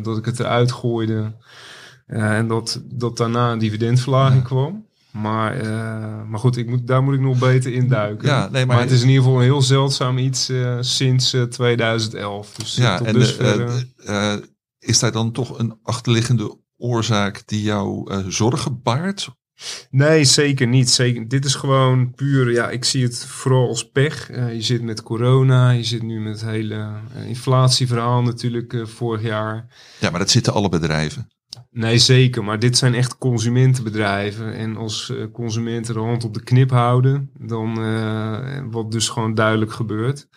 [0.03, 1.35] dat ik het eruit gooide.
[2.07, 4.87] en dat, dat daarna een dividendverlaging kwam.
[5.11, 8.27] Maar, eh, maar goed, ik moet, daar moet ik nog beter in duiken.
[8.27, 11.33] Ja, nee, maar- maar, het is in ieder geval een heel zeldzaam iets eh, sinds
[11.33, 12.53] eh, 2011.
[12.55, 14.33] Dus eh, ja tot en dusver, eh,
[14.79, 19.29] is daar dan toch een achterliggende oorzaak die jou zorgen baart?
[19.89, 20.89] Nee, zeker niet.
[20.89, 21.27] Zeker.
[21.27, 24.27] Dit is gewoon puur, ja, ik zie het vooral als pech.
[24.27, 26.87] Je zit met corona, je zit nu met het hele
[27.27, 29.67] inflatieverhaal natuurlijk vorig jaar.
[29.99, 31.27] Ja, maar dat zitten alle bedrijven.
[31.71, 32.43] Nee, zeker.
[32.43, 34.53] Maar dit zijn echt consumentenbedrijven.
[34.53, 39.33] En als eh, consumenten de hand op de knip houden, dan eh, wat dus gewoon
[39.33, 40.27] duidelijk gebeurt.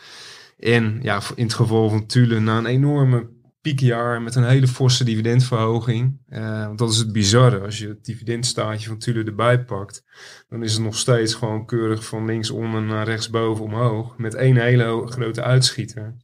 [0.58, 3.28] En ja, in het geval van Tule, na een enorme
[3.60, 6.18] piekjaar met een hele forse dividendverhoging.
[6.28, 7.60] eh, want dat is het bizarre.
[7.60, 10.04] Als je het dividendstaatje van Tule erbij pakt,
[10.48, 14.16] dan is het nog steeds gewoon keurig van linksonder naar rechtsboven omhoog.
[14.18, 16.16] Met één hele grote uitschieter.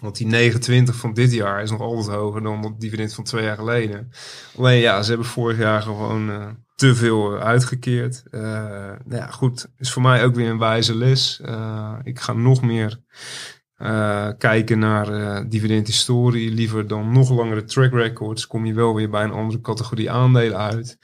[0.00, 3.44] Want die 29 van dit jaar is nog altijd hoger dan het dividend van twee
[3.44, 4.10] jaar geleden.
[4.56, 8.22] Alleen ja, ze hebben vorig jaar gewoon eh, te veel uitgekeerd.
[8.30, 8.40] Eh,
[9.04, 11.40] nou ja, goed, is voor mij ook weer een wijze les.
[11.40, 13.00] Eh, ik ga nog meer
[14.38, 16.50] kijken naar dividendhistorie.
[16.50, 18.46] Liever dan nog langere track records.
[18.46, 20.98] Kom je wel weer bij een andere categorie aandelen uit.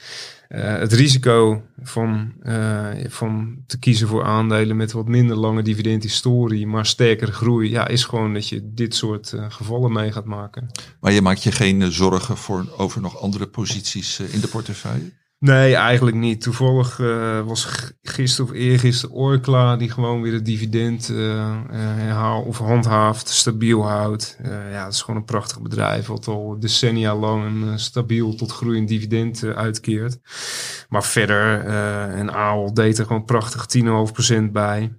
[0.49, 6.67] Eh, het risico van, eh, van te kiezen voor aandelen met wat minder lange dividendhistorie,
[6.67, 10.71] maar sterkere groei, ja, is gewoon dat je dit soort eh, gevallen mee gaat maken.
[11.01, 15.13] Maar je maakt je geen zorgen voor, over nog andere posities in de portefeuille?
[15.45, 16.41] Nee, eigenlijk niet.
[16.41, 21.07] Toevallig eh, was gisteren of eergisteren Orkla die gewoon weer het dividend
[21.69, 24.39] herhaal of handhaaft, stabiel houdt.
[24.43, 28.53] Eh, ja, het is gewoon een prachtig bedrijf wat al decennia lang een stabiel tot
[28.53, 30.19] groeiend dividend uitkeert.
[30.89, 31.61] Maar verder,
[32.11, 34.93] en Aal deed er gewoon prachtig 10,5% bij.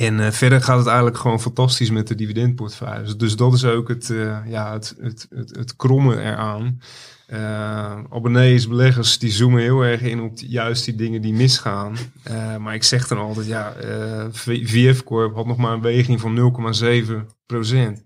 [0.00, 3.14] En verder gaat het eigenlijk gewoon fantastisch met de dividendportefeuille.
[3.14, 6.80] Dus, dat is ook het, eh, ja, het, het, het, het kromme eraan.
[7.30, 11.96] Eh abonnees, beleggers, die zoomen heel erg in op juist die dingen die misgaan.
[12.22, 15.80] Eh, maar ik zeg dan altijd, ja, eh, V- VF Corp had nog maar een
[15.82, 18.04] weging van 0,7 procent.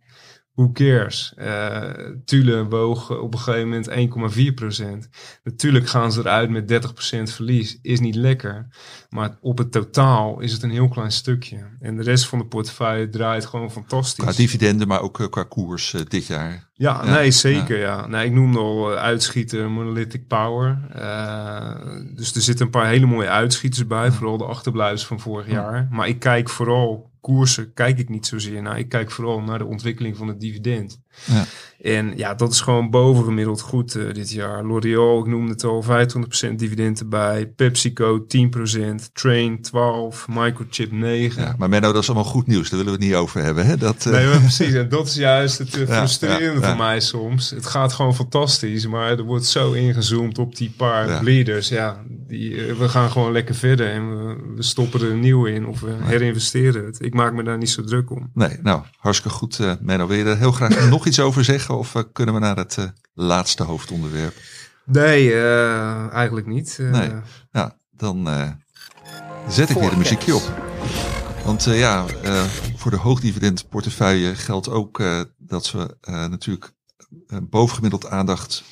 [0.54, 1.32] Who cares?
[1.36, 1.82] Eh
[2.24, 5.08] Tule woog op een gegeven moment 1,4 procent.
[5.44, 7.78] Natuurlijk gaan ze eruit met 30% verlies.
[7.82, 8.66] Is niet lekker.
[9.08, 11.64] Maar op het totaal is het een heel klein stukje.
[11.78, 14.24] En de rest van de portefeuille draait gewoon fantastisch.
[14.24, 16.70] Qua dividenden, maar ook eh, qua koers eh, dit jaar.
[16.72, 17.78] Ja, Ja, nee, zeker.
[17.78, 18.06] Ja.
[18.06, 20.78] Nee, ik noemde al uitschieter Monolithic Power.
[22.14, 24.10] Dus er zitten een paar hele mooie uitschieters bij.
[24.10, 25.88] Vooral de achterblijvers van vorig jaar.
[25.90, 28.78] Maar ik kijk vooral koersen, kijk ik niet zozeer naar.
[28.78, 31.00] Ik kijk vooral naar de ontwikkeling van het dividend.
[31.24, 31.44] Ja.
[31.82, 34.64] En ja, dat is gewoon bovengemiddeld goed eh, dit jaar.
[34.64, 37.46] L'Oreal, ik noemde het al, 25% dividend erbij.
[37.46, 41.42] PepsiCo 10%, Train 12, Microchip 9.
[41.42, 42.70] Ja, maar Menno, dat is allemaal goed nieuws.
[42.70, 43.66] Daar willen we het niet over hebben.
[43.66, 43.76] Hè?
[43.76, 44.72] Dat, eh, Nee, maar precies.
[44.72, 47.50] En dat is juist het eh, frustrerende ja, voor mij soms.
[47.50, 51.18] Het gaat gewoon fantastisch, maar er wordt zo ingezoomd op die paar Ja.
[51.20, 51.68] bleeders.
[51.68, 55.44] Ja, die, eh, we gaan gewoon lekker verder en we, we stoppen er een nieuw
[55.46, 56.98] in of we herinvesteren het.
[57.00, 58.30] Ik maak me daar niet zo druk om.
[58.34, 59.58] Nee, nou, hartstikke goed.
[59.60, 61.78] eh Menno, wil je er heel graag nog iets over zeggen?
[61.78, 62.84] Of eh, kunnen we naar het eh,
[63.14, 64.34] laatste hoofdonderwerp?
[64.84, 66.76] Nee, eh, eigenlijk niet.
[66.80, 67.10] Eh, Nee.
[67.52, 68.50] Ja, dan eh,
[69.48, 70.62] zet ik weer de muziekje op.
[71.44, 72.44] Want eh, ja, eh,
[72.76, 76.72] voor de hoogdividend portefeuille geldt ook eh, dat we eh, natuurlijk
[77.42, 78.62] bovengemiddeld aandacht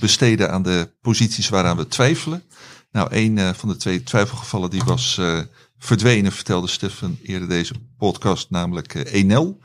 [0.00, 2.42] besteden aan de posities waaraan we twijfelen.
[2.90, 5.38] Nou, een eh, van de twee twijfelgevallen die was eh,
[5.78, 9.60] verdwenen, vertelde Stefan eerder deze podcast, namelijk eh, Enel.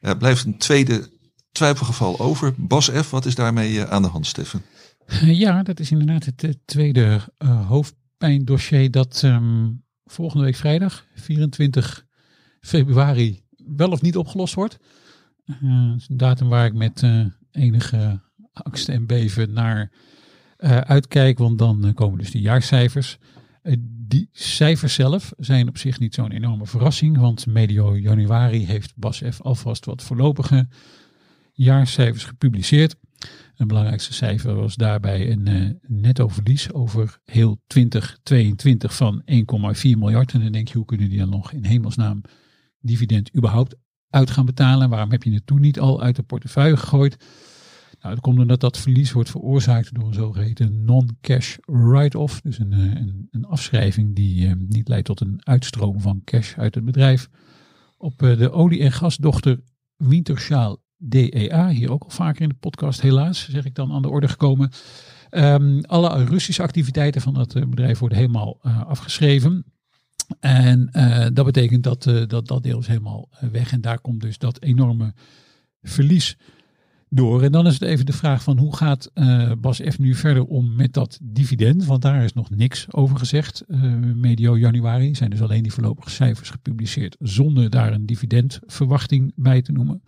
[0.00, 1.10] Er blijft een tweede
[1.52, 2.54] twijfelgeval over.
[2.56, 4.62] Bas wat is daarmee eh, aan de hand, Stefan?
[5.24, 9.68] Ja, dat is inderdaad het eh, tweede eh, hoofdpijndossier dat ehm,
[10.04, 12.06] volgende week vrijdag, 24
[12.60, 13.42] februari,
[13.76, 14.78] wel of niet opgelost wordt.
[15.62, 17.02] Uh, is een datum waar ik met
[17.50, 18.20] enige
[18.52, 19.92] angst en beven naar
[20.86, 23.18] uitkijk, want dan komen dus de jaarcijfers.
[23.82, 29.40] die cijfers zelf zijn op zich niet zo'n enorme verrassing, want medio januari heeft BASF
[29.40, 30.68] alvast wat voorlopige
[31.62, 32.96] jaarcijfers gepubliceerd.
[33.56, 39.32] Een belangrijkste cijfer was daarbij een uh, netto verlies over heel 2022 van 1,4
[39.82, 40.32] miljard.
[40.32, 42.20] En dan denk je, hoe kunnen die dan nog in hemelsnaam
[42.80, 43.74] dividend überhaupt
[44.08, 44.88] uit gaan betalen?
[44.88, 47.24] Waarom heb je het toen niet al uit de portefeuille gegooid?
[48.00, 52.40] Nou, dat komt omdat dat verlies wordt veroorzaakt door een zogeheten non-cash write-off.
[52.40, 56.74] Dus een, een, een, afschrijving die uh, niet leidt tot een uitstroom van cash uit
[56.74, 57.28] het bedrijf.
[57.96, 59.60] Op de olie- en gasdochter
[59.96, 64.08] Winterschaal DEA, hier ook al vaker in de podcast helaas, zeg ik dan aan de
[64.08, 64.70] orde gekomen.
[65.30, 69.64] Um, alle Russische activiteiten van dat bedrijf worden helemaal uh, afgeschreven.
[70.40, 73.72] En uh, dat betekent dat, dat dat deel is helemaal weg.
[73.72, 75.14] En daar komt dus dat enorme
[75.82, 76.36] verlies
[77.08, 77.42] door.
[77.42, 79.10] En dan is het even de vraag van hoe gaat
[79.60, 81.84] Bas F nu verder om met dat dividend?
[81.84, 83.64] Want daar is nog niks over gezegd.
[84.14, 89.72] medio januari zijn dus alleen die voorlopige cijfers gepubliceerd zonder daar een dividendverwachting bij te
[89.72, 90.02] noemen.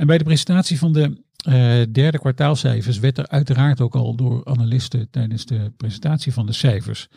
[0.00, 4.44] En bij de presentatie van de uh, derde kwartaalcijfers werd er uiteraard ook al door
[4.44, 7.08] analisten tijdens de presentatie van de cijfers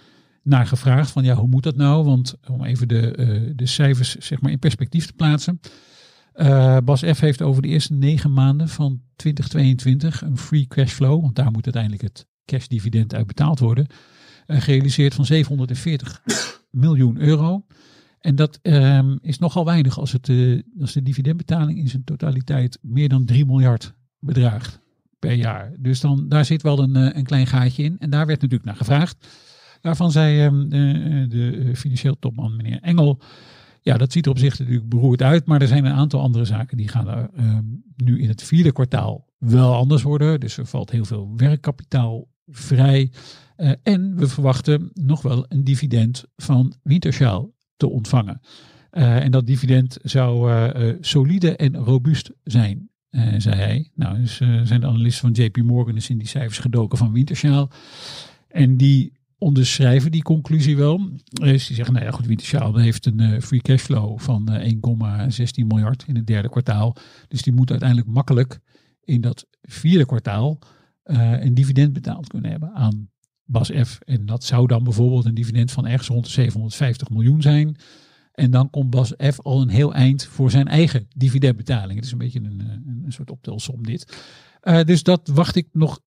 [0.42, 2.04] naar gevraagd van ja, hoe moet dat nou?
[2.04, 5.60] Want om even de, uh, de cijfers zeg maar in perspectief te plaatsen.
[6.36, 11.36] Uh, Bas heeft over de eerste negen maanden van 2022 een free cash flow, want
[11.36, 13.88] daar moet uiteindelijk het cashdividend uit betaald worden,
[14.48, 16.22] gerealiseerd van 740
[16.72, 17.66] miljoen euro.
[18.24, 22.80] En dat um, is nogal weinig als, het, uh, als de dividendbetaling in zijn totaliteit
[22.82, 24.80] meer dan 3 miljard bedraagt
[25.20, 25.72] per jaar.
[25.80, 28.00] Dus dan, daar zit wel een, een klein gaatje in.
[28.00, 29.28] En daar werd natuurlijk naar gevraagd.
[29.82, 33.22] Daarvan zei um, de, de financieel topman meneer Engel.
[33.82, 35.46] Ja, dat ziet er op zich natuurlijk beroerd uit.
[35.46, 38.72] Maar er zijn een aantal andere zaken die gaan er um, nu in het vierde
[38.72, 40.40] kwartaal wel anders worden.
[40.40, 43.12] Dus er valt heel veel werkkapitaal vrij.
[43.84, 47.52] En we verwachten nog wel een dividend van Wintershall
[47.84, 48.42] te ontvangen.
[48.92, 52.90] Uh, en dat dividend zou uh, uh, solide en robuust zijn,
[53.38, 53.92] zei hij.
[53.96, 57.70] Nou, dus zijn de analisten van JP Morgan is in die cijfers gedoken van Wintershaal.
[58.48, 61.10] En die onderschrijven die conclusie wel.
[61.24, 66.16] Dus die zeggen, nou ja goed, Wintershaal heeft een free cashflow van 1,16 miljard in
[66.16, 66.96] het derde kwartaal.
[67.28, 68.60] Dus die moet uiteindelijk makkelijk
[69.04, 70.60] in dat vierde kwartaal
[71.04, 73.10] een dividend betaald kunnen hebben aan
[73.54, 74.00] Bas F.
[74.06, 77.76] En dat zou dan bijvoorbeeld een dividend van ergens rond de 750 miljoen zijn.
[78.32, 81.96] En dan komt Bas al een heel eind voor zijn eigen dividendbetaling.
[81.96, 82.60] Het is een beetje een,
[83.06, 84.18] een, soort optelsom dit.
[84.64, 86.00] Uh, dus dat wacht ik nog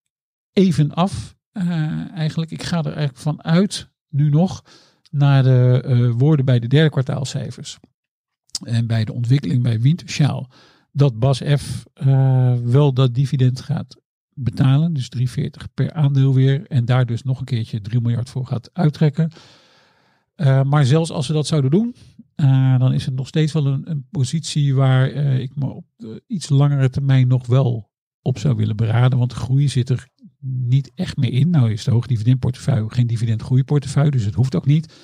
[0.52, 1.36] even af.
[1.52, 4.64] Uh, eigenlijk, ik ga er eigenlijk van uit, nu nog,
[5.10, 7.78] naar de uh, woorden bij de derde kwartaalcijfers.
[8.64, 10.50] En bij de ontwikkeling bij Wintershaal.
[10.92, 11.84] Dat Bas F.
[12.62, 13.96] wel dat dividend gaat
[14.38, 14.92] betalen.
[14.92, 16.66] Dus 3,40 per aandeel weer.
[16.66, 19.30] En daar dus nog een keertje 3 miljard voor gaat uittrekken.
[20.36, 21.94] Uh, maar zelfs als ze dat zouden doen,
[22.36, 25.86] uh, dan is het nog steeds wel een, positie waar uh, ik me op
[26.26, 27.90] iets langere termijn nog wel
[28.22, 29.18] op zou willen beraden.
[29.18, 30.08] Want groei zit er
[30.40, 31.50] niet echt meer in.
[31.50, 34.94] Nou is de hoogdividendportefeuille geen dividendgroeiportefeuille, dus het hoeft ook niet.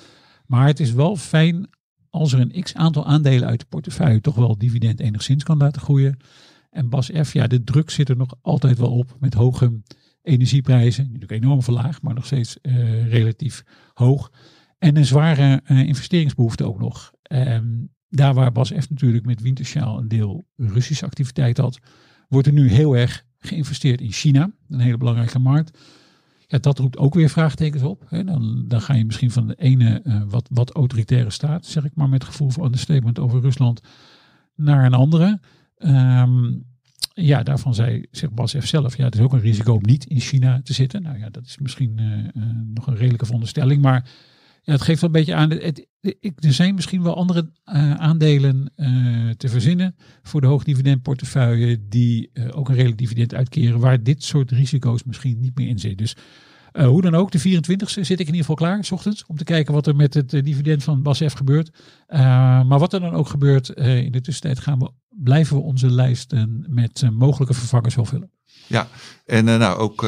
[0.45, 1.69] Maar het is wel fijn
[2.09, 5.81] als er een x aantal aandelen uit de portefeuille toch wel dividend enigszins kan laten
[5.81, 6.17] groeien.
[6.73, 9.81] En Bas F, ja, de druk zit er nog altijd wel op met hoge
[10.21, 11.03] energieprijzen.
[11.03, 13.63] Natuurlijk enorm verlaagd, maar nog steeds uh, relatief
[13.93, 14.31] hoog.
[14.79, 17.13] En een zware uh, investeringsbehoefte ook nog.
[17.31, 21.79] Um, daar waar Bas F natuurlijk met Wintershaal een deel Russische activiteit had,
[22.27, 25.77] wordt er nu heel erg geïnvesteerd in China, een hele belangrijke markt.
[26.47, 28.05] Ja, dat roept ook weer vraagtekens op.
[28.09, 28.23] Hè.
[28.23, 31.95] Dan, dan ga je misschien van de ene uh, wat, wat autoritaire staat, zeg ik
[31.95, 33.81] maar met gevoel van understatement over Rusland,
[34.55, 35.39] naar een andere.
[35.85, 36.63] Um,
[37.13, 38.67] ja, daarvan zei zegt Bas F.
[38.67, 41.01] zelf, ja, het is ook een risico om niet in China te zitten.
[41.01, 44.09] Nou ja, dat is misschien uh, uh, nog een redelijke veronderstelling, maar
[44.63, 45.49] ja, het geeft wel een beetje aan.
[45.49, 45.87] Het,
[46.39, 48.71] er zijn misschien wel andere uh, aandelen
[49.37, 55.03] te verzinnen voor de hoogdividendportefeuille die ook een redelijk dividend uitkeren, waar dit soort risico's
[55.03, 55.97] misschien niet meer in zit.
[55.97, 56.15] Dus
[56.73, 59.37] uh, hoe dan ook, de 24e zit ik in ieder geval klaar, s ochtends, om
[59.37, 61.71] te kijken wat er met het uh, dividend van Bas F gebeurt.
[62.07, 62.19] Uh,
[62.63, 66.65] maar wat er dan ook gebeurt, in de tussentijd gaan we, blijven we onze lijsten
[66.69, 68.31] met mogelijke vervangers wel vullen.
[68.67, 68.87] Ja,
[69.25, 70.05] en nou ook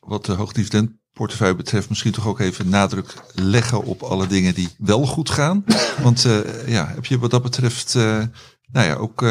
[0.00, 5.06] wat de hoogdividendportefeuille betreft, misschien toch ook even nadruk leggen op alle dingen die wel
[5.06, 5.64] goed gaan.
[6.02, 6.22] Want
[6.66, 9.22] ja, heb je wat dat betreft, nou ja, ook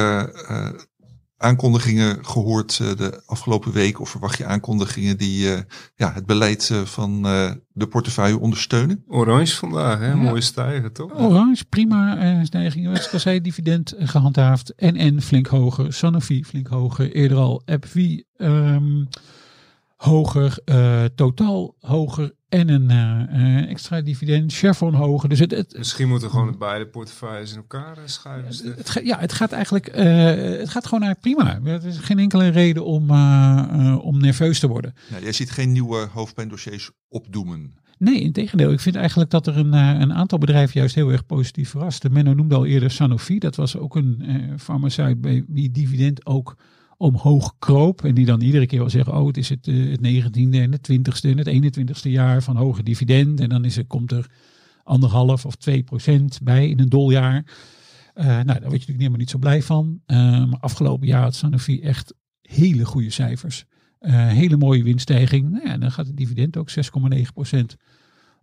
[1.38, 4.00] aankondigingen gehoord uh, de afgelopen week?
[4.00, 5.60] Of verwacht je aankondigingen die uh,
[5.96, 7.22] ja, het beleid uh, van
[7.74, 9.04] de portefeuille ondersteunen?
[9.08, 10.08] Orange vandaag, hè?
[10.08, 10.16] Ja.
[10.16, 11.14] mooie stijgen toch?
[11.14, 12.86] Orange, prima stijging.
[12.86, 14.74] Zoals ik zei, dividend gehandhaafd.
[14.78, 17.12] NN flink hoger, Sanofi flink hoger.
[17.12, 19.08] Eerder al AbbVie um,
[19.96, 20.58] hoger,
[21.16, 22.92] totaal hoger en een
[23.32, 25.30] uh, extra dividend, Chevron hoger.
[25.30, 28.70] Dus het, het, Misschien moeten we gewoon het beide portefeuilles in elkaar schuiven.
[28.70, 31.60] Het, het, ja, het gaat eigenlijk, uh, het gaat gewoon naar prima.
[31.64, 34.94] Er is geen enkele reden om, uh, om nerveus te worden.
[35.10, 37.76] Ja, jij ziet geen nieuwe hoofdpijndossiers opdoemen.
[37.98, 38.72] Nee, in tegendeel.
[38.72, 42.10] Ik vind eigenlijk dat er een, een aantal bedrijven juist heel erg positief verrast.
[42.10, 43.40] Menno noemde al eerder Sanofi.
[43.40, 44.24] Dat was ook een
[44.60, 46.56] farmaceut bij wie dividend ook
[46.98, 48.04] omhoog kroop.
[48.04, 50.72] En die dan iedere keer wel zeggen, oh het is het, uh, het 19e en
[50.72, 53.40] het 20e en het 21ste jaar van hoge dividend.
[53.40, 54.30] En dan is er, komt er
[54.84, 57.46] anderhalf of 2 procent bij in een doljaar.
[58.16, 60.02] Uh, nou, daar word je natuurlijk helemaal niet zo blij van.
[60.08, 63.66] Uh, maar afgelopen jaar had Sanofi echt hele goede cijfers.
[64.00, 65.50] hele mooie winststijging.
[65.50, 67.76] Nou ja, dan gaat het dividend ook 6,9 procent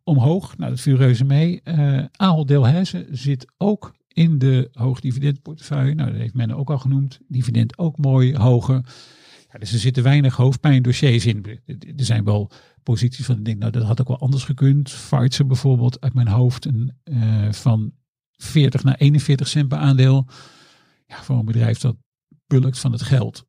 [0.04, 0.56] omhoog.
[0.56, 1.60] Nou, dat viel reuze mee.
[1.64, 2.52] Uh, Ahold
[3.10, 5.94] zit ook in de hoogdividendportefeuille.
[5.94, 7.20] Nou, dat heeft men ook al genoemd.
[7.28, 8.84] Dividend ook mooi, hoger.
[9.52, 11.46] Ja, dus er zitten weinig hoofdpijndossiers in.
[11.96, 12.50] Er zijn wel
[12.82, 14.82] posities van, ik denk, nou, dat had ook wel anders gekund.
[14.82, 17.92] Pfizer bijvoorbeeld, uit mijn hoofd, een, uh, van
[18.36, 20.26] 40 naar 41 cent per aandeel.
[21.06, 21.96] Ja, voor een bedrijf dat
[22.46, 23.44] bulkt van het geld,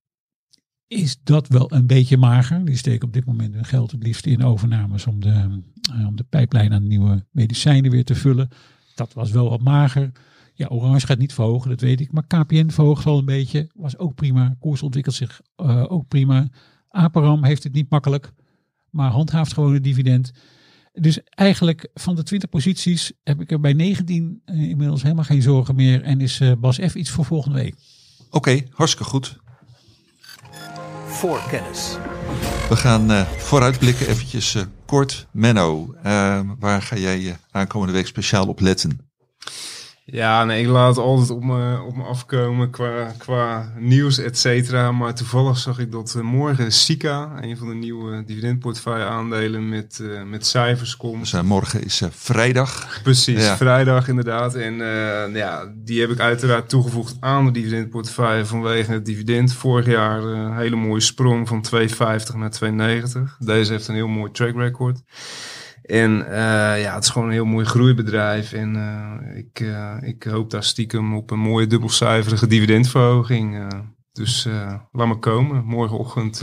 [0.88, 2.66] is dat wel een beetje mager.
[2.66, 5.62] Die steken op dit moment hun geld het liefst in overnames om de,
[5.94, 8.50] uh, om de pijplijn aan nieuwe medicijnen weer te vullen.
[8.96, 10.12] Dat was wel wat mager.
[10.58, 12.12] Ja, Orange gaat niet verhogen, dat weet ik.
[12.12, 13.70] Maar KPN verhoogt wel een beetje.
[13.76, 14.56] Was ook prima.
[14.60, 16.48] Koers ontwikkelt zich uh, ook prima.
[16.90, 18.32] Aparam heeft het niet makkelijk.
[18.90, 20.32] Maar handhaaft gewoon het dividend.
[20.94, 25.42] Dus eigenlijk van de 20 posities heb ik er bij 19 uh, inmiddels helemaal geen
[25.42, 26.02] zorgen meer.
[26.04, 27.76] En is uh, Bas F iets voor volgende week.
[28.26, 29.38] Oké, okay, hartstikke goed.
[31.06, 31.98] Voor kennis.
[32.70, 35.28] We gaan uh, vooruitblikken eventjes kort.
[35.32, 35.96] Menno,
[36.60, 39.10] waar ga jij aankomende week speciaal op letten?
[40.08, 44.92] Ja, nee, ik laat altijd op me, op me afkomen qua, qua nieuws, et cetera.
[44.92, 50.00] Maar toevallig zag ik dat uh, morgen Sika, een van de nieuwe dividendportefeuille aandelen, met,
[50.02, 51.20] uh, met cijfers komt.
[51.20, 53.00] Dus uh, morgen is vrijdag.
[53.04, 53.58] Precies, ja.
[53.58, 54.56] vrijdag inderdaad.
[54.56, 54.76] En
[55.34, 59.54] ja, die heb ik uiteraard toegevoegd aan de dividendportefeuille vanwege het dividend.
[59.54, 63.38] Vorig jaar een hele mooie sprong van 2,50 naar 2,90.
[63.40, 65.02] Deze heeft een heel mooi track record.
[65.86, 68.54] En uh, ja, het is gewoon een heel mooi groeibedrijf.
[68.54, 73.68] En uh, ik, uh, ik hoop daar stiekem op een mooie dubbelcijferige dividendverhoging.
[74.12, 74.48] dus
[74.92, 75.66] laat me komen.
[75.66, 76.42] Morgenochtend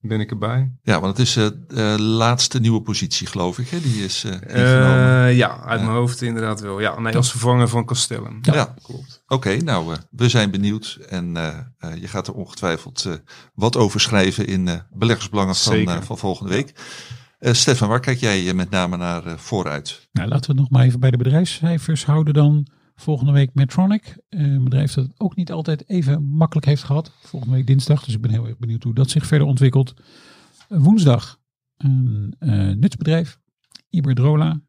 [0.00, 0.72] ben ik erbij.
[0.82, 1.32] Ja, want het is
[1.68, 3.68] de laatste nieuwe positie, geloof ik.
[3.68, 3.80] Hè?
[3.80, 4.26] Die is
[5.36, 6.80] Ja, uit mijn hoofd inderdaad wel.
[6.80, 8.38] Ja, nee, als vervanger van Castellum.
[8.42, 8.74] Ja, ja.
[8.82, 9.22] klopt.
[9.26, 10.98] Oké, okay, nou, we zijn benieuwd.
[11.08, 11.32] En
[12.00, 13.08] je gaat er ongetwijfeld
[13.54, 16.72] wat over schrijven in beleggersbelangen van, van volgende week.
[17.44, 20.08] Uh, Stefan, waar kijk jij met name naar uh, vooruit?
[20.12, 22.66] Nou, laten we het nog maar even bij de bedrijfscijfers houden dan.
[22.94, 24.16] Volgende week Medtronic.
[24.30, 27.12] Uh, een bedrijf dat het ook niet altijd even makkelijk heeft gehad.
[27.22, 28.04] Volgende week dinsdag.
[28.04, 29.94] Dus ik ben heel erg benieuwd hoe dat zich verder ontwikkelt.
[30.68, 31.38] woensdag
[31.76, 32.34] een
[32.80, 33.38] nutsbedrijf.
[33.90, 34.60] Iberdrola.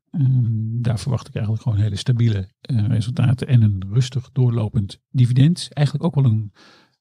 [0.81, 2.49] daar verwacht ik eigenlijk gewoon hele stabiele
[2.87, 3.47] resultaten.
[3.47, 5.67] En een rustig doorlopend dividend.
[5.69, 6.51] Eigenlijk ook wel een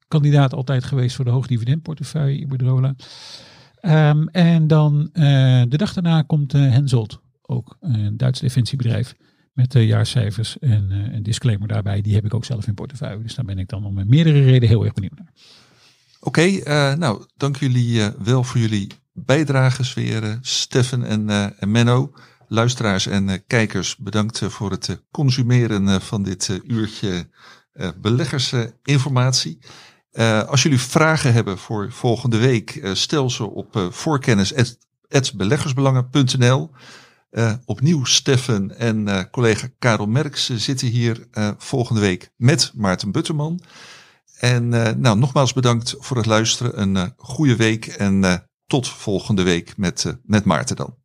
[0.09, 2.95] kandidaat altijd geweest voor de hoogdividendportefeuille Iberdrola.
[3.87, 9.15] Um, en dan uh, de dag daarna komt uh, Henselt, ook een Duits defensiebedrijf,
[9.53, 12.01] met de jaarcijfers en een disclaimer daarbij.
[12.01, 13.23] Die heb ik ook zelf in portefeuille.
[13.23, 15.33] Dus daar ben ik dan om meerdere redenen heel erg benieuwd naar.
[16.21, 16.61] Oké,
[16.97, 21.29] nou dank jullie wel voor jullie bijdrages weer, Steffen en,
[21.59, 22.13] en Menno.
[22.49, 27.29] Luisteraars en kijkers, bedankt voor het consumeren van dit uurtje
[28.01, 29.59] beleggersinformatie.
[30.15, 36.71] Uh, als jullie vragen hebben voor volgende week, uh, stel ze op uh, voorkennis.beleggersbelangen.nl.
[37.65, 43.61] opnieuw Steffen en collega Karel Merks zitten hier volgende week met Maarten Butterman.
[44.39, 46.81] En nou, nogmaals bedankt voor het luisteren.
[46.81, 50.97] Een goede week en tot volgende week met, met Maarten dan.